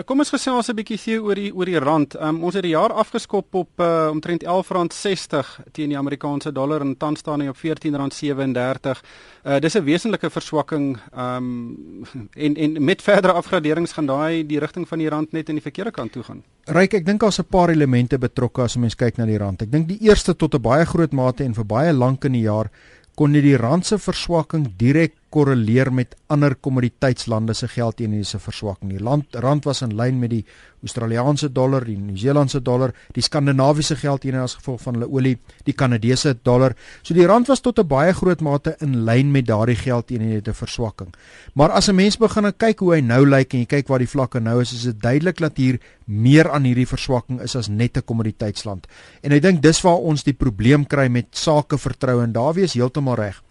Kom 0.10 0.24
ons 0.24 0.32
gesê 0.34 0.50
ons 0.50 0.70
'n 0.70 0.76
bietjie 0.76 0.98
hier 0.98 1.22
oor 1.22 1.36
die 1.36 1.52
oor 1.54 1.66
die 1.66 1.78
rand. 1.80 2.16
Um, 2.18 2.44
ons 2.44 2.56
het 2.56 2.64
die 2.64 2.74
jaar 2.74 2.90
afgeskop 2.90 3.54
op 3.56 3.70
uh, 3.80 4.10
omtrent 4.10 4.44
R11.60 4.44 5.72
teen 5.72 5.90
die 5.90 5.98
Amerikaanse 5.98 6.52
dollar 6.52 6.82
en 6.82 6.98
tans 6.98 7.20
staan 7.20 7.42
hy 7.42 7.48
op 7.48 7.58
R14.37. 7.58 9.04
Uh, 9.46 9.60
dis 9.60 9.76
'n 9.76 9.84
wesenlike 9.84 10.30
verswakking 10.30 10.98
um, 11.14 12.06
en 12.34 12.56
en 12.56 12.84
met 12.84 13.02
verdere 13.02 13.34
afgraderings 13.34 13.94
gaan 13.94 14.06
daai 14.06 14.48
die 14.48 14.60
rigting 14.60 14.88
van 14.88 14.98
die 14.98 15.10
rand 15.10 15.32
net 15.32 15.50
in 15.50 15.56
die 15.56 15.64
verkeerde 15.64 15.92
kant 15.92 16.12
toe 16.12 16.24
gaan. 16.24 16.44
Ryk, 16.66 16.94
ek 16.94 17.06
dink 17.06 17.22
daar's 17.22 17.40
'n 17.40 17.46
paar 17.50 17.70
elemente 17.70 18.18
betrokke 18.18 18.62
as 18.62 18.78
mens 18.78 18.96
kyk 18.96 19.18
na 19.18 19.26
die 19.26 19.38
rand. 19.38 19.62
Ek 19.62 19.72
dink 19.72 19.88
die 19.88 20.02
eerste 20.02 20.36
tot 20.36 20.56
'n 20.56 20.62
baie 20.62 20.86
groot 20.86 21.12
mate 21.12 21.44
en 21.44 21.54
vir 21.54 21.66
baie 21.66 21.94
lank 21.94 22.26
in 22.26 22.34
die 22.34 22.48
jaar 22.50 22.72
kon 23.20 23.34
nie 23.36 23.42
die 23.44 23.58
rand 23.60 23.86
se 23.86 23.98
verswakking 24.00 24.78
direk 24.80 25.19
korreleer 25.30 25.92
met 25.94 26.16
ander 26.28 26.56
kommoditeitslande 26.56 27.54
se 27.54 27.68
geldeenhede 27.68 28.40
verswakking. 28.40 28.92
Die 28.92 29.04
land 29.04 29.36
rand 29.36 29.66
was 29.66 29.82
in 29.82 29.96
lyn 29.96 30.20
met 30.20 30.30
die 30.30 30.44
Australiese 30.80 31.50
dollar, 31.52 31.84
die 31.84 31.98
Nieu-Seelandse 31.98 32.62
dollar, 32.64 32.94
die 33.16 33.24
Skandinawiese 33.24 33.98
geldeenhede 34.00 34.46
as 34.46 34.56
gevolg 34.60 34.82
van 34.86 34.96
hulle 34.96 35.10
olie, 35.12 35.36
die 35.68 35.76
Kanadese 35.76 36.38
dollar. 36.44 36.76
So 37.04 37.14
die 37.18 37.28
rand 37.28 37.50
was 37.52 37.62
tot 37.62 37.80
'n 37.80 37.88
baie 37.88 38.14
groot 38.14 38.42
mate 38.42 38.76
in 38.80 39.04
lyn 39.06 39.32
met 39.32 39.48
daardie 39.48 39.76
geldeenhede 39.76 40.54
verswakking. 40.54 41.14
Maar 41.54 41.72
as 41.72 41.90
'n 41.90 41.96
mens 41.96 42.18
begin 42.18 42.54
kyk 42.58 42.80
hoe 42.80 42.94
hy 42.96 43.02
nou 43.02 43.26
lyk 43.26 43.54
en 43.54 43.60
jy 43.60 43.66
kyk 43.66 43.88
waar 43.88 44.00
die 44.00 44.08
vlakke 44.08 44.40
nou 44.40 44.62
is, 44.62 44.74
is 44.74 44.84
dit 44.84 45.02
duidelik 45.02 45.38
dat 45.38 45.58
hier 45.58 45.80
meer 46.06 46.50
aan 46.50 46.64
hierdie 46.64 46.88
verswakking 46.88 47.42
is 47.42 47.56
as 47.56 47.68
net 47.68 47.98
'n 47.98 48.04
kommoditeitsland. 48.06 48.88
En 49.22 49.32
ek 49.32 49.42
dink 49.42 49.62
dis 49.62 49.82
waar 49.82 49.98
ons 49.98 50.24
die 50.24 50.34
probleem 50.34 50.88
kry 50.88 51.08
met 51.08 51.26
sakevertroue 51.32 52.24
en 52.24 52.32
daar 52.32 52.54
wees 52.54 52.74
heeltemal 52.74 53.16
reg 53.16 53.42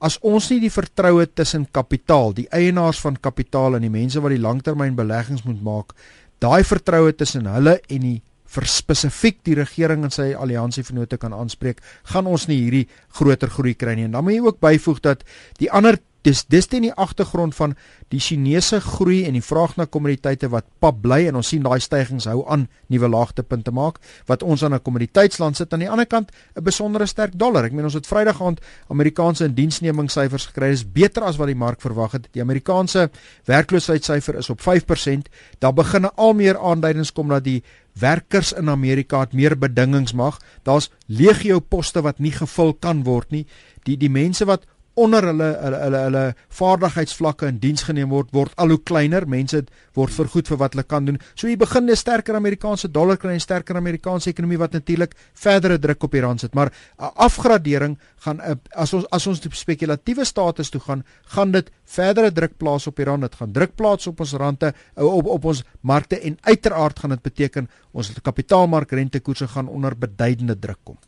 as 0.00 0.18
ons 0.22 0.50
nie 0.50 0.60
die 0.64 0.72
vertroue 0.72 1.26
tussen 1.26 1.66
kapitaal, 1.72 2.34
die 2.34 2.48
eienaars 2.50 3.00
van 3.04 3.16
kapitaal 3.20 3.78
en 3.78 3.86
die 3.86 3.92
mense 3.92 4.20
wat 4.20 4.34
die 4.34 4.42
langtermynbeleggings 4.42 5.44
moet 5.46 5.62
maak, 5.62 5.94
daai 6.42 6.64
vertroue 6.66 7.14
tussen 7.16 7.46
hulle 7.50 7.78
en 7.88 8.08
die 8.08 8.20
vir 8.54 8.66
spesifiek 8.70 9.40
die 9.46 9.56
regering 9.58 10.04
en 10.06 10.12
sy 10.14 10.32
alliansievennote 10.38 11.18
kan 11.18 11.34
aanspreek, 11.34 11.80
gaan 12.12 12.28
ons 12.30 12.46
nie 12.50 12.60
hierdie 12.60 12.84
groter 13.18 13.50
groei 13.50 13.74
kry 13.74 13.96
nie. 13.98 14.06
En 14.06 14.14
dan 14.14 14.26
moet 14.26 14.36
jy 14.36 14.44
ook 14.44 14.60
byvoeg 14.62 15.00
dat 15.02 15.24
die 15.58 15.70
ander 15.74 15.98
dis 16.24 16.44
dis 16.48 16.66
teen 16.66 16.86
die 16.88 16.92
agtergrond 16.92 17.54
van 17.54 17.74
die 18.12 18.20
Chinese 18.20 18.80
groei 18.80 19.24
en 19.28 19.36
die 19.36 19.44
vraag 19.44 19.76
na 19.76 19.84
kommoditeite 19.84 20.48
wat 20.52 20.66
pap 20.80 21.02
bly 21.04 21.26
en 21.28 21.40
ons 21.40 21.48
sien 21.52 21.64
daai 21.64 21.80
stygings 21.80 22.28
hou 22.30 22.44
aan 22.48 22.66
nuwe 22.92 23.08
laagtepunte 23.12 23.72
maak 23.74 24.00
wat 24.30 24.42
ons 24.42 24.64
aan 24.64 24.74
'n 24.74 24.82
kommoditeitsland 24.82 25.56
sit 25.56 25.72
aan 25.72 25.84
die 25.84 25.90
ander 25.90 26.06
kant 26.06 26.32
'n 26.56 26.64
besondere 26.64 27.06
sterk 27.06 27.32
dollar. 27.38 27.64
Ek 27.64 27.72
meen 27.72 27.84
ons 27.84 27.94
het 27.94 28.06
Vrydag 28.06 28.42
aand 28.42 28.60
Amerikaanse 28.88 29.44
indiensnemingssyfers 29.44 30.46
gekry. 30.46 30.70
Dis 30.70 30.84
beter 30.84 31.22
as 31.22 31.36
wat 31.36 31.46
die 31.46 31.54
mark 31.56 31.80
verwag 31.80 32.12
het. 32.12 32.28
Die 32.32 32.42
Amerikaanse 32.42 33.10
werkloosheidssyfer 33.44 34.34
is 34.38 34.50
op 34.50 34.60
5%. 34.60 35.28
Daar 35.58 35.74
begin 35.74 36.14
al 36.14 36.34
meer 36.34 36.58
aanduidings 36.58 37.12
kom 37.12 37.28
dat 37.28 37.44
die 37.44 37.62
werkers 37.92 38.52
in 38.52 38.68
Amerika 38.68 39.20
het 39.20 39.32
meer 39.32 39.58
bedingings 39.58 40.12
mag. 40.12 40.40
Daar's 40.62 40.90
legio 41.06 41.60
poste 41.60 42.02
wat 42.02 42.18
nie 42.18 42.32
gevul 42.32 42.74
kan 42.74 43.04
word 43.04 43.30
nie. 43.30 43.46
Die 43.84 43.96
die 43.96 44.10
mense 44.10 44.44
wat 44.44 44.66
onder 44.94 45.26
hulle 45.26 45.48
hulle 45.60 45.78
hulle, 45.84 46.00
hulle 46.06 46.24
vaardigheidsvlakke 46.58 47.48
in 47.50 47.58
diens 47.62 47.82
geneem 47.88 48.12
word 48.14 48.30
word 48.32 48.52
al 48.56 48.74
hoe 48.74 48.80
kleiner. 48.82 49.26
Mense 49.26 49.64
word 49.94 50.14
vergoed 50.14 50.48
vir 50.50 50.60
wat 50.60 50.74
hulle 50.74 50.86
kan 50.86 51.08
doen. 51.08 51.18
So 51.34 51.48
jy 51.48 51.56
begin 51.56 51.90
'n 51.90 51.96
sterker 51.96 52.34
Amerikaanse 52.34 52.88
dollar 52.88 53.16
kry 53.16 53.32
en 53.32 53.40
sterker 53.40 53.76
Amerikaanse 53.76 54.30
ekonomie 54.30 54.58
wat 54.58 54.72
natuurlik 54.72 55.14
verdere 55.34 55.78
druk 55.78 56.02
op 56.02 56.12
die 56.12 56.20
rand 56.20 56.40
sit. 56.40 56.54
Maar 56.54 56.70
'n 56.98 57.10
afgradering 57.16 57.98
gaan 58.24 58.40
as 58.72 58.94
ons 58.96 59.06
as 59.10 59.26
ons 59.26 59.40
die 59.40 59.52
spekulatiewe 59.52 60.24
status 60.24 60.70
toe 60.70 60.80
gaan, 60.80 61.04
gaan 61.34 61.52
dit 61.52 61.70
verdere 61.84 62.32
druk 62.32 62.58
plaas 62.58 62.86
op 62.86 62.96
die 62.96 63.04
rand. 63.04 63.22
Dit 63.22 63.38
gaan 63.40 63.52
druk 63.52 63.76
plaas 63.76 64.06
op 64.10 64.20
ons 64.20 64.32
rande 64.40 64.72
op 64.96 65.26
op 65.36 65.44
ons 65.44 65.62
markte 65.80 66.20
en 66.20 66.38
uiteraard 66.42 66.98
gaan 66.98 67.10
dit 67.16 67.22
beteken 67.22 67.68
ons 67.92 68.10
kapitaalmarkrentekoerse 68.22 69.48
gaan 69.48 69.68
onder 69.68 69.94
beduidende 69.98 70.58
druk 70.58 70.80
kom. 70.82 70.98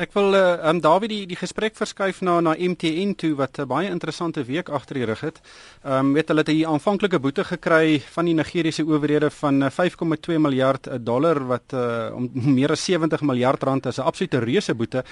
Ek 0.00 0.14
wil 0.16 0.34
uh, 0.34 0.68
um 0.70 0.80
Dawie 0.82 1.08
die 1.10 1.20
die 1.30 1.38
gesprek 1.38 1.76
verskuif 1.78 2.22
na 2.26 2.40
na 2.40 2.56
MTN 2.58 3.14
toe 3.14 3.34
wat 3.38 3.58
'n 3.58 3.68
baie 3.68 3.90
interessante 3.90 4.44
week 4.44 4.68
agter 4.68 4.94
die 4.94 5.04
rug 5.04 5.20
het. 5.20 5.40
Um 5.84 6.12
weet 6.12 6.28
hulle 6.28 6.40
het 6.40 6.48
'n 6.48 6.66
aanvanklike 6.66 7.20
boete 7.20 7.44
gekry 7.44 8.00
van 8.00 8.24
die 8.24 8.34
Nigeriese 8.34 8.84
owerhede 8.84 9.30
van 9.30 9.70
5,2 9.70 10.34
eh, 10.34 10.38
miljard 10.38 10.86
eh, 10.86 10.98
dollar 10.98 11.46
wat 11.46 11.72
uh, 11.74 12.10
om 12.14 12.30
meer 12.58 12.70
as 12.70 12.84
70 12.84 13.20
miljard 13.20 13.62
rand 13.62 13.86
is 13.86 13.98
'n 13.98 14.06
absolute 14.06 14.38
reuse 14.38 14.74
boete. 14.74 15.04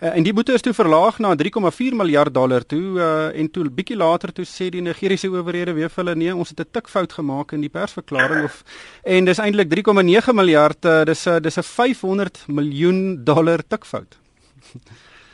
Uh, 0.00 0.16
en 0.16 0.22
die 0.22 0.32
boete 0.32 0.52
is 0.52 0.62
toe 0.62 0.74
verlaag 0.76 1.18
na 1.24 1.32
3,4 1.34 1.96
miljard 1.96 2.34
dollar 2.34 2.64
toe 2.68 2.98
uh, 2.98 3.30
en 3.40 3.48
toe 3.50 3.64
bietjie 3.70 3.96
later 3.96 4.32
toe 4.32 4.44
sê 4.44 4.68
die 4.70 4.82
Nigeriese 4.84 5.30
owerhede 5.32 5.74
weer 5.76 5.90
vir 5.92 6.02
hulle 6.02 6.16
nee, 6.16 6.34
ons 6.34 6.52
het 6.52 6.60
'n 6.60 6.70
tikfout 6.72 7.12
gemaak 7.12 7.52
in 7.52 7.64
die 7.64 7.72
persverklaring 7.72 8.44
of 8.44 8.62
en 9.04 9.24
dis 9.24 9.38
eintlik 9.38 9.72
3,9 9.72 10.34
miljard 10.34 10.84
uh, 10.84 11.04
dis 11.04 11.26
uh, 11.26 11.40
dis 11.40 11.58
'n 11.58 11.62
500 11.62 12.44
miljoen 12.48 13.24
dollar 13.24 13.62
tikfout. 13.62 14.18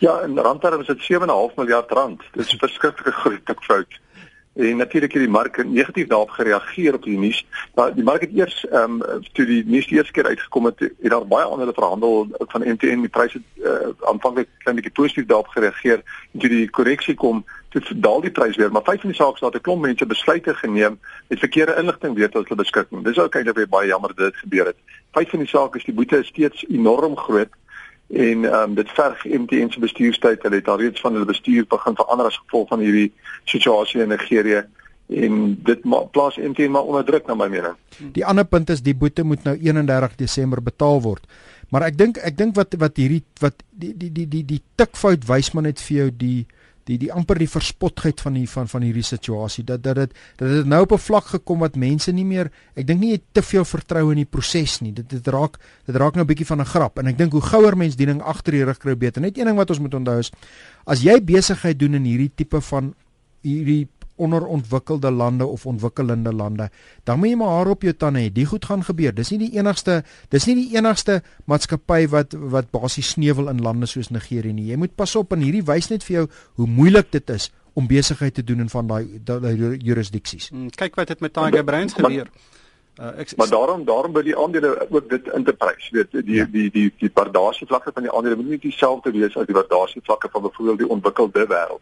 Ja, 0.03 0.21
in 0.27 0.39
randterme 0.39 0.83
is 0.83 0.87
dit 0.87 1.03
7,5 1.13 1.55
miljard 1.57 1.91
rand. 1.91 2.23
Dit 2.33 2.47
is 2.47 2.55
'n 2.55 2.59
verskriklike 2.59 3.13
groot 3.13 3.45
tikfout. 3.47 4.01
En 4.55 4.77
natuurlik 4.77 5.13
het 5.13 5.23
die 5.23 5.31
mark 5.31 5.65
negatief 5.65 6.07
daarop 6.07 6.31
gereageer 6.31 6.95
op 6.95 7.03
die 7.03 7.19
nuus. 7.19 7.47
Maar 7.75 7.95
die 7.95 8.05
mark 8.05 8.21
het 8.21 8.31
eers 8.35 8.67
ehm 8.69 9.01
um, 9.03 9.23
toe 9.33 9.47
die 9.47 9.65
nuus 9.67 9.87
die 9.87 9.97
eerste 9.97 10.13
keer 10.13 10.27
uitgekom 10.27 10.65
het, 10.65 10.79
het 10.79 11.11
daar 11.11 11.27
baie 11.27 11.51
aandele 11.51 11.73
verhandel 11.73 12.29
van 12.39 12.69
MTN 12.69 13.01
die 13.01 13.09
pryse 13.09 13.41
uh, 13.55 13.73
aanvanklik 14.01 14.49
klein 14.59 14.77
bietjie 14.77 14.93
positief 14.93 15.27
daarop 15.27 15.47
gereageer. 15.47 16.03
En 16.33 16.41
toe 16.41 16.49
die 16.49 16.71
korreksie 16.71 17.15
kom, 17.15 17.45
toe 17.69 17.83
daal 17.95 18.21
die 18.21 18.31
prys 18.31 18.57
weer. 18.57 18.73
Maar 18.73 18.85
vyf 18.85 19.01
van 19.01 19.11
die 19.11 19.19
sake 19.19 19.45
het 19.45 19.55
'n 19.55 19.61
klomp 19.61 19.83
mense 19.83 20.07
besluite 20.07 20.55
geneem 20.55 21.01
met 21.29 21.39
verkeerde 21.39 21.77
inligting 21.77 22.15
weet 22.15 22.33
wat 22.33 22.49
hulle 22.49 22.63
beskikking. 22.63 23.05
Dis 23.05 23.19
ook 23.19 23.35
eintlik 23.35 23.69
baie 23.69 23.89
jammer 23.89 24.15
dat 24.15 24.33
dit 24.33 24.37
gebeur 24.37 24.67
het. 24.67 24.77
Vyf 25.13 25.31
van 25.31 25.39
die 25.39 25.49
sake 25.49 25.79
is 25.79 25.85
die 25.85 25.95
boete 25.95 26.19
is 26.19 26.27
steeds 26.27 26.65
enorm 26.69 27.17
groot 27.17 27.49
en 28.13 28.45
ehm 28.45 28.69
um, 28.69 28.75
dit 28.75 28.91
verg 28.91 29.25
MTN 29.25 29.71
se 29.71 29.81
bestuurstyd. 29.81 30.43
Hulle 30.43 30.61
het 30.61 30.69
al 30.69 30.81
reeds 30.81 31.01
van 31.01 31.13
hulle 31.13 31.25
bestuur 31.25 31.65
begin 31.69 31.97
verander 31.97 32.27
as 32.27 32.41
gevolg 32.45 32.69
van 32.69 32.81
hierdie 32.85 33.13
situasie 33.45 34.03
in 34.03 34.09
Nigerië 34.09 34.65
en 35.09 35.39
dit 35.65 35.81
plaas 36.11 36.37
MTN 36.37 36.71
maar 36.71 36.83
onder 36.83 37.05
druk 37.05 37.27
na 37.27 37.35
my 37.35 37.49
mening. 37.49 37.77
Die 38.13 38.25
ander 38.27 38.45
punt 38.45 38.71
is 38.71 38.83
die 38.83 38.95
boete 38.95 39.25
moet 39.25 39.45
nou 39.45 39.57
31 39.57 40.17
Desember 40.17 40.63
betaal 40.63 41.01
word. 41.03 41.25
Maar 41.73 41.89
ek 41.89 41.97
dink 41.99 42.21
ek 42.21 42.37
dink 42.37 42.57
wat 42.57 42.77
wat 42.81 43.01
hierdie 43.01 43.23
wat 43.41 43.65
die 43.71 43.95
die 43.97 44.13
die 44.13 44.29
die 44.29 44.45
die 44.45 44.61
tikfout 44.77 45.25
wys 45.29 45.53
maar 45.53 45.65
net 45.71 45.81
vir 45.81 45.97
jou 45.97 46.11
die 46.17 46.47
die 46.91 46.99
die 46.99 47.11
amper 47.13 47.39
die 47.39 47.51
verspotheid 47.51 48.21
van 48.21 48.35
die 48.35 48.47
van 48.51 48.69
van 48.69 48.83
hierdie 48.83 49.05
situasie 49.07 49.65
dat 49.65 49.83
dat 49.83 49.97
dit 50.01 50.15
dat 50.41 50.49
dit 50.49 50.67
nou 50.67 50.83
op 50.83 50.93
'n 50.93 50.99
vlak 50.99 51.27
gekom 51.35 51.59
wat 51.59 51.77
mense 51.77 52.13
nie 52.13 52.25
meer 52.25 52.51
ek 52.75 52.87
dink 52.87 53.01
nie 53.01 53.11
jy 53.11 53.21
te 53.33 53.43
veel 53.43 53.65
vertrou 53.65 54.11
in 54.11 54.17
die 54.17 54.31
proses 54.31 54.81
nie. 54.81 54.93
Dit 54.93 55.09
dit 55.11 55.27
raak 55.27 55.59
dit 55.87 55.97
raak 55.97 56.15
nou 56.15 56.25
'n 56.25 56.27
bietjie 56.27 56.47
van 56.47 56.61
'n 56.61 56.65
grap. 56.67 56.99
En 56.99 57.07
ek 57.07 57.19
dink 57.19 57.33
hoe 57.33 57.41
gouer 57.41 57.77
mens 57.77 57.97
diening 57.97 58.23
agter 58.23 58.53
die 58.53 58.65
rug 58.65 58.79
kry 58.79 58.97
beter. 58.97 59.23
Net 59.23 59.39
een 59.39 59.47
ding 59.47 59.57
wat 59.57 59.71
ons 59.71 59.79
moet 59.79 59.95
onthou 59.95 60.19
is 60.19 60.31
as 60.85 61.03
jy 61.03 61.21
besigheid 61.21 61.79
doen 61.79 61.95
in 61.95 62.05
hierdie 62.05 62.33
tipe 62.35 62.61
van 62.61 62.95
hierdie 63.43 63.89
onderontwikkelde 64.23 65.11
lande 65.11 65.47
of 65.47 65.67
ontwikkelende 65.67 66.33
lande, 66.35 66.69
dan 67.09 67.19
moet 67.21 67.33
jy 67.33 67.39
maar 67.41 67.57
haar 67.57 67.73
op 67.75 67.87
jou 67.87 67.95
tande 67.95 68.23
hê. 68.25 68.33
Die 68.33 68.47
goed 68.47 68.65
gaan 68.69 68.85
gebeur. 68.87 69.15
Dis 69.15 69.33
nie 69.35 69.41
die 69.45 69.51
enigste 69.59 70.03
dis 70.35 70.47
nie 70.49 70.57
die 70.61 70.77
enigste 70.77 71.21
maatskappy 71.51 72.07
wat 72.13 72.37
wat 72.55 72.71
basies 72.75 73.15
sneuwel 73.17 73.51
in 73.53 73.63
lande 73.65 73.89
soos 73.91 74.13
Nigerië 74.15 74.55
nie. 74.57 74.71
Jy 74.71 74.79
moet 74.85 74.97
pas 74.97 75.17
op 75.19 75.35
en 75.37 75.45
hierdie 75.45 75.65
wys 75.67 75.91
net 75.91 76.07
vir 76.07 76.23
jou 76.23 76.27
hoe 76.61 76.71
moeilik 76.71 77.13
dit 77.13 77.35
is 77.35 77.51
om 77.75 77.87
besigheid 77.89 78.35
te 78.35 78.45
doen 78.45 78.61
in 78.61 78.73
van 78.73 78.89
daai 78.89 79.79
jurisdiksies. 79.81 80.51
Hmm, 80.53 80.71
kyk 80.71 80.99
wat 81.01 81.09
het 81.09 81.21
met 81.21 81.33
Tiger 81.33 81.65
Brands 81.65 81.97
gebeur. 81.97 82.29
Uh, 83.01 83.09
ek, 83.17 83.31
maar 83.41 83.49
daarom 83.49 83.85
daarom 83.89 84.13
by 84.13 84.21
die 84.21 84.35
aandele 84.37 84.75
ook 84.91 85.07
dit 85.09 85.29
interprys 85.33 85.87
weet 85.97 86.11
die 86.13 86.43
ja. 86.43 86.45
die 86.45 86.67
die 86.71 86.91
die 87.01 87.09
waardasie 87.15 87.65
vlakke 87.67 87.89
van 87.95 88.05
die 88.05 88.13
aandele 88.13 88.37
moet 88.37 88.51
nie 88.53 88.59
dieselfde 88.61 89.15
wees 89.15 89.37
as 89.41 89.49
die 89.49 89.57
waardasie 89.57 90.03
vlakke 90.05 90.29
van 90.33 90.45
byvoorbeeld 90.45 90.83
die 90.83 90.89
ontwikkelde 90.89 91.47
wêreld 91.49 91.81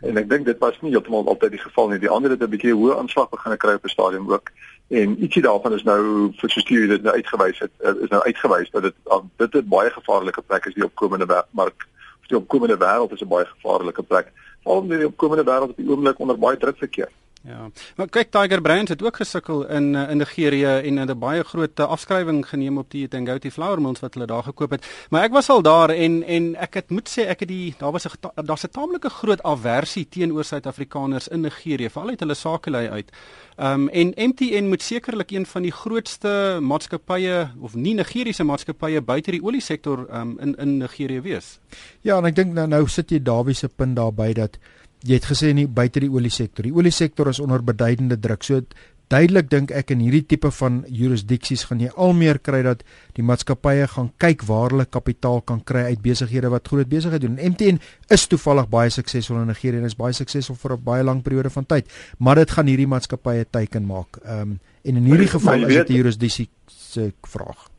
En 0.00 0.16
ek 0.16 0.28
dink 0.28 0.44
dit 0.44 0.58
was 0.58 0.76
nie 0.80 0.90
heeltemal 0.90 1.26
altyd 1.26 1.50
die 1.56 1.62
geval 1.62 1.88
nie. 1.88 1.98
Die 1.98 2.10
ander 2.12 2.30
het 2.30 2.42
'n 2.42 2.50
bietjie 2.52 2.74
hoë 2.74 2.98
aanslag 2.98 3.28
begin 3.30 3.56
kry 3.56 3.74
op 3.74 3.82
die 3.82 3.90
stadium 3.90 4.32
ook. 4.32 4.50
En 4.88 5.22
ietsie 5.22 5.42
daarvan 5.42 5.72
is 5.72 5.82
nou 5.82 6.32
vir 6.36 6.50
so 6.50 6.60
stuur 6.60 6.88
dit 6.88 7.02
nou 7.02 7.14
uitgewys 7.14 7.58
het 7.58 7.70
eh, 7.78 7.94
is 8.00 8.08
nou 8.08 8.22
uitgewys 8.22 8.70
dat 8.70 8.82
dit 8.82 8.94
dit 9.36 9.54
'n 9.54 9.68
baie 9.68 9.90
gevaarlike 9.90 10.42
plek 10.42 10.66
is 10.66 10.74
die 10.74 10.84
opkomende 10.84 11.44
mark. 11.50 11.88
Of 12.20 12.26
die 12.28 12.36
opkomende 12.36 12.76
wêreld 12.76 13.12
is 13.12 13.20
'n 13.20 13.28
baie 13.28 13.46
gevaarlike 13.46 14.02
plek. 14.02 14.32
Veral 14.62 14.80
omdat 14.80 14.98
die 14.98 15.06
opkomende 15.06 15.44
wêreld 15.44 15.70
op 15.70 15.76
die 15.76 15.88
oomblik 15.88 16.18
onder 16.18 16.38
baie 16.38 16.56
druk 16.56 16.78
verkeer. 16.78 17.08
Ja. 17.46 17.68
Maar 17.96 18.08
kyk 18.10 18.30
Tiger 18.34 18.60
Brands 18.60 18.90
het 18.90 19.02
ook 19.02 19.16
gesukkel 19.16 19.66
in 19.68 19.94
eh, 19.94 20.10
in 20.10 20.16
Nigerië 20.16 20.64
en 20.88 20.96
het 20.96 21.10
'n 21.10 21.18
baie 21.18 21.44
groot 21.44 21.78
eh, 21.78 21.86
afskrywing 21.86 22.48
geneem 22.48 22.78
op 22.78 22.90
die 22.90 23.08
Dangote 23.08 23.50
flour 23.50 23.80
mills 23.80 24.00
wat 24.00 24.14
hulle 24.14 24.26
daar 24.26 24.42
gekoop 24.42 24.70
het. 24.70 24.86
Maar 25.10 25.22
ek 25.22 25.32
was 25.32 25.48
al 25.48 25.62
daar 25.62 25.90
en 25.90 26.22
en 26.22 26.54
ek 26.56 26.74
het 26.74 26.90
moet 26.90 27.08
sê 27.08 27.26
ek 27.28 27.40
het 27.40 27.48
die 27.48 27.74
daar 27.78 27.92
was 27.92 28.06
'n 28.06 28.44
daar's 28.44 28.64
'n 28.64 28.70
taamlike 28.70 29.08
groot 29.08 29.42
aversie 29.42 30.08
teenoor 30.08 30.44
Suid-Afrikaners 30.44 31.28
in 31.28 31.40
Nigerië, 31.40 31.90
veral 31.90 32.08
uit 32.08 32.20
hulle 32.20 32.34
sakelei 32.34 32.88
uit. 32.88 33.10
Ehm 33.56 33.80
um, 33.80 33.88
en 33.88 34.12
MTN 34.16 34.68
moet 34.68 34.82
sekerlik 34.82 35.30
een 35.30 35.46
van 35.46 35.62
die 35.62 35.72
grootste 35.72 36.58
maatskappye 36.60 37.50
of 37.60 37.74
nie 37.74 37.94
Nigeriese 37.94 38.44
maatskappye 38.44 39.00
buite 39.00 39.30
die 39.30 39.42
olie 39.42 39.60
sektor 39.60 40.06
ehm 40.08 40.20
um, 40.20 40.38
in 40.38 40.54
in 40.54 40.76
Nigerië 40.76 41.20
wees. 41.20 41.58
Ja, 42.00 42.18
en 42.18 42.24
ek 42.24 42.34
dink 42.34 42.52
nou 42.52 42.66
nou 42.66 42.88
sit 42.88 43.10
jy 43.10 43.22
Dawie 43.22 43.54
se 43.54 43.68
punt 43.68 43.96
daarby 43.96 44.32
dat 44.32 44.58
jy 45.04 45.14
het 45.18 45.26
gesê 45.28 45.52
nie 45.54 45.66
buite 45.66 46.00
die 46.00 46.10
olie 46.10 46.30
sektor. 46.30 46.64
Die 46.64 46.74
olie 46.74 46.92
sektor 46.94 47.28
is 47.28 47.40
onder 47.40 47.62
beduidende 47.62 48.16
druk. 48.16 48.44
So 48.44 48.62
duidelik 49.12 49.50
dink 49.50 49.70
ek 49.70 49.92
in 49.94 50.00
hierdie 50.02 50.24
tipe 50.26 50.50
van 50.50 50.80
jurisdiksies 50.90 51.66
gaan 51.68 51.82
jy 51.84 51.92
al 51.94 52.14
meer 52.18 52.40
kry 52.42 52.62
dat 52.66 52.82
die 53.14 53.22
maatskappye 53.26 53.86
gaan 53.92 54.10
kyk 54.22 54.42
waar 54.48 54.74
hulle 54.74 54.86
kapitaal 54.90 55.44
kan 55.46 55.60
kry 55.62 55.84
uit 55.92 56.02
besighede 56.02 56.50
wat 56.50 56.66
groot 56.66 56.90
besigheid 56.90 57.22
doen. 57.22 57.38
MTN 57.38 57.78
is 58.10 58.26
toevallig 58.26 58.66
baie 58.72 58.90
suksesvol 58.90 59.44
in 59.44 59.52
Nigerië 59.52 59.78
en 59.82 59.86
is 59.86 59.98
baie 59.98 60.16
suksesvol 60.16 60.58
vir 60.58 60.76
'n 60.76 60.84
baie 60.84 61.04
lang 61.04 61.22
periode 61.22 61.50
van 61.50 61.66
tyd, 61.66 61.86
maar 62.18 62.36
dit 62.36 62.50
gaan 62.50 62.66
hierdie 62.66 62.90
maatskappye 62.90 63.46
teiken 63.50 63.86
maak. 63.86 64.18
Ehm 64.24 64.40
um, 64.40 64.58
en 64.86 64.96
in 64.96 65.04
hierdie 65.04 65.30
geval 65.30 65.66
is 65.66 65.74
dit 65.74 65.90
'n 65.90 65.94
jurisdiksie 65.94 66.48
se 66.66 67.12
vraag. 67.22 67.75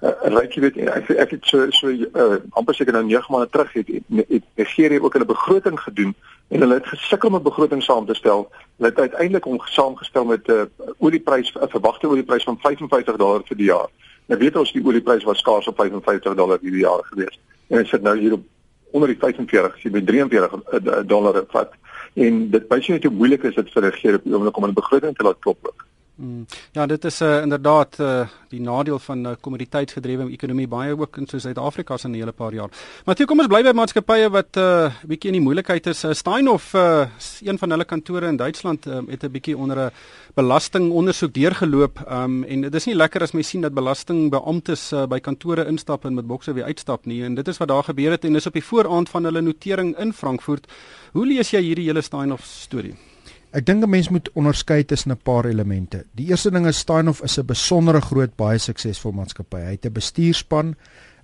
Uh, 0.00 0.12
Ryk 0.32 0.54
jy 0.56 0.60
weet 0.64 0.76
ek 0.88 1.10
ek 1.20 1.32
het 1.34 1.44
so 1.44 1.66
so 1.76 1.90
uh, 1.92 2.38
amper 2.56 2.74
seker 2.74 2.96
nou 2.96 3.02
9 3.04 3.32
maande 3.34 3.50
terug 3.52 3.72
het 3.76 3.88
Nigeria 4.08 5.00
ook 5.00 5.12
hulle 5.12 5.28
begroting 5.28 5.76
gedoen 5.80 6.14
en 6.48 6.64
hulle 6.64 6.78
het 6.78 6.86
gesukkel 6.88 7.28
om 7.28 7.36
'n 7.36 7.42
begroting 7.42 7.82
saam 7.82 8.06
te 8.06 8.14
stel. 8.14 8.48
Hulle 8.78 8.88
het 8.88 8.98
uiteindelik 8.98 9.44
hom 9.44 9.60
saamgestel 9.64 10.24
met 10.24 10.48
'n 10.48 10.52
uh, 10.52 10.94
olieprys 10.98 11.52
'n 11.52 11.68
verwagte 11.68 12.08
olieprys 12.08 12.44
van 12.44 12.58
55 12.58 13.16
dollar 13.16 13.42
vir 13.44 13.56
die 13.56 13.68
jaar. 13.68 13.88
Nou 14.26 14.40
weet 14.40 14.56
ons 14.56 14.72
die 14.72 14.84
olieprys 14.84 15.24
was 15.24 15.38
skaars 15.38 15.68
op 15.68 15.76
55 15.76 16.34
dollar 16.34 16.58
hierdie 16.62 16.86
jaar 16.86 17.04
gewees. 17.04 17.38
En 17.68 17.76
dit 17.76 17.88
sit 17.88 18.02
nou 18.02 18.18
hier 18.18 18.32
op 18.32 18.44
onder 18.90 19.08
die 19.08 19.18
45, 19.18 19.78
sy 19.78 19.90
by 19.90 20.00
43 20.00 21.04
dollar 21.06 21.44
vat. 21.48 21.72
En 22.14 22.50
dit 22.50 22.64
wys 22.68 22.88
net 22.88 23.04
hoe 23.04 23.12
moeilik 23.12 23.42
is 23.42 23.54
dit 23.54 23.72
vir 23.72 23.82
regering 23.82 24.18
op 24.18 24.24
die 24.24 24.34
oomblik 24.34 24.56
om 24.56 24.64
'n 24.64 24.74
begroting 24.74 25.16
te 25.16 25.22
laat 25.22 25.38
klop. 25.38 25.74
Mm. 26.20 26.46
Ja, 26.76 26.84
dit 26.86 27.04
is 27.04 27.20
uh, 27.24 27.40
inderdaad 27.40 27.96
uh, 28.00 28.26
die 28.52 28.60
nadeel 28.60 28.98
van 29.00 29.22
uh, 29.26 29.30
kommoditeitsgedrewe 29.40 30.26
ekonomie 30.34 30.66
baie 30.68 30.92
ook 30.92 31.16
in 31.16 31.26
Suid-Afrika 31.26 31.96
se 31.96 32.08
'n 32.08 32.14
hele 32.14 32.32
paar 32.32 32.52
jaar. 32.52 32.68
Maar 33.04 33.14
toe 33.14 33.26
kom 33.26 33.38
ons 33.38 33.48
bly 33.48 33.62
by 33.62 33.72
maatskappye 33.72 34.28
wat 34.28 34.56
'n 34.56 34.60
uh, 34.60 34.92
bietjie 35.08 35.30
in 35.32 35.38
die 35.38 35.46
moeilikheid 35.46 35.86
is. 35.86 36.04
Uh, 36.04 36.12
Steinhoff, 36.12 36.74
uh, 36.74 37.06
een 37.40 37.58
van 37.58 37.70
hulle 37.70 37.84
kantore 37.84 38.26
in 38.26 38.36
Duitsland, 38.36 38.86
uh, 38.86 39.00
het 39.08 39.24
'n 39.24 39.30
bietjie 39.30 39.56
onder 39.56 39.78
'n 39.78 39.90
belastingondersoek 40.34 41.32
deurgeloop. 41.32 42.04
Um, 42.10 42.44
en 42.44 42.60
dit 42.60 42.74
is 42.74 42.84
nie 42.84 42.94
lekker 42.94 43.22
as 43.22 43.32
mens 43.32 43.48
sien 43.48 43.60
dat 43.60 43.74
belastingbeamptes 43.74 44.92
uh, 44.92 45.06
by 45.06 45.20
kantore 45.20 45.66
instap 45.66 46.04
en 46.04 46.14
met 46.14 46.26
bokse 46.26 46.52
weer 46.52 46.64
uitstap 46.64 47.06
nie. 47.06 47.24
En 47.24 47.34
dit 47.34 47.48
is 47.48 47.56
wat 47.56 47.68
daar 47.68 47.84
gebeur 47.84 48.10
het 48.10 48.24
en 48.24 48.32
dis 48.32 48.46
op 48.46 48.52
die 48.52 48.64
vooraand 48.64 49.08
van 49.08 49.24
hulle 49.24 49.40
notering 49.40 49.98
in 49.98 50.12
Frankfurt. 50.12 50.66
Hoe 51.12 51.26
lees 51.26 51.50
jy 51.50 51.60
hierdie 51.60 51.86
hele 51.86 52.02
Steinhoff 52.02 52.44
storie? 52.44 53.09
Ek 53.50 53.66
dink 53.66 53.82
'n 53.82 53.90
mens 53.90 54.08
moet 54.08 54.30
onderskei 54.38 54.84
tussen 54.84 55.10
'n 55.10 55.22
paar 55.22 55.44
elemente. 55.44 56.04
Die 56.14 56.28
eerste 56.28 56.50
ding 56.50 56.66
is 56.66 56.78
Steinhoff 56.78 57.22
is 57.22 57.38
'n 57.38 57.46
besondere 57.46 58.00
groot 58.00 58.36
baie 58.36 58.58
suksesvol 58.58 59.12
maatskappy. 59.12 59.56
Hy 59.56 59.70
het 59.70 59.86
'n 59.86 59.92
bestuurspan 59.92 60.76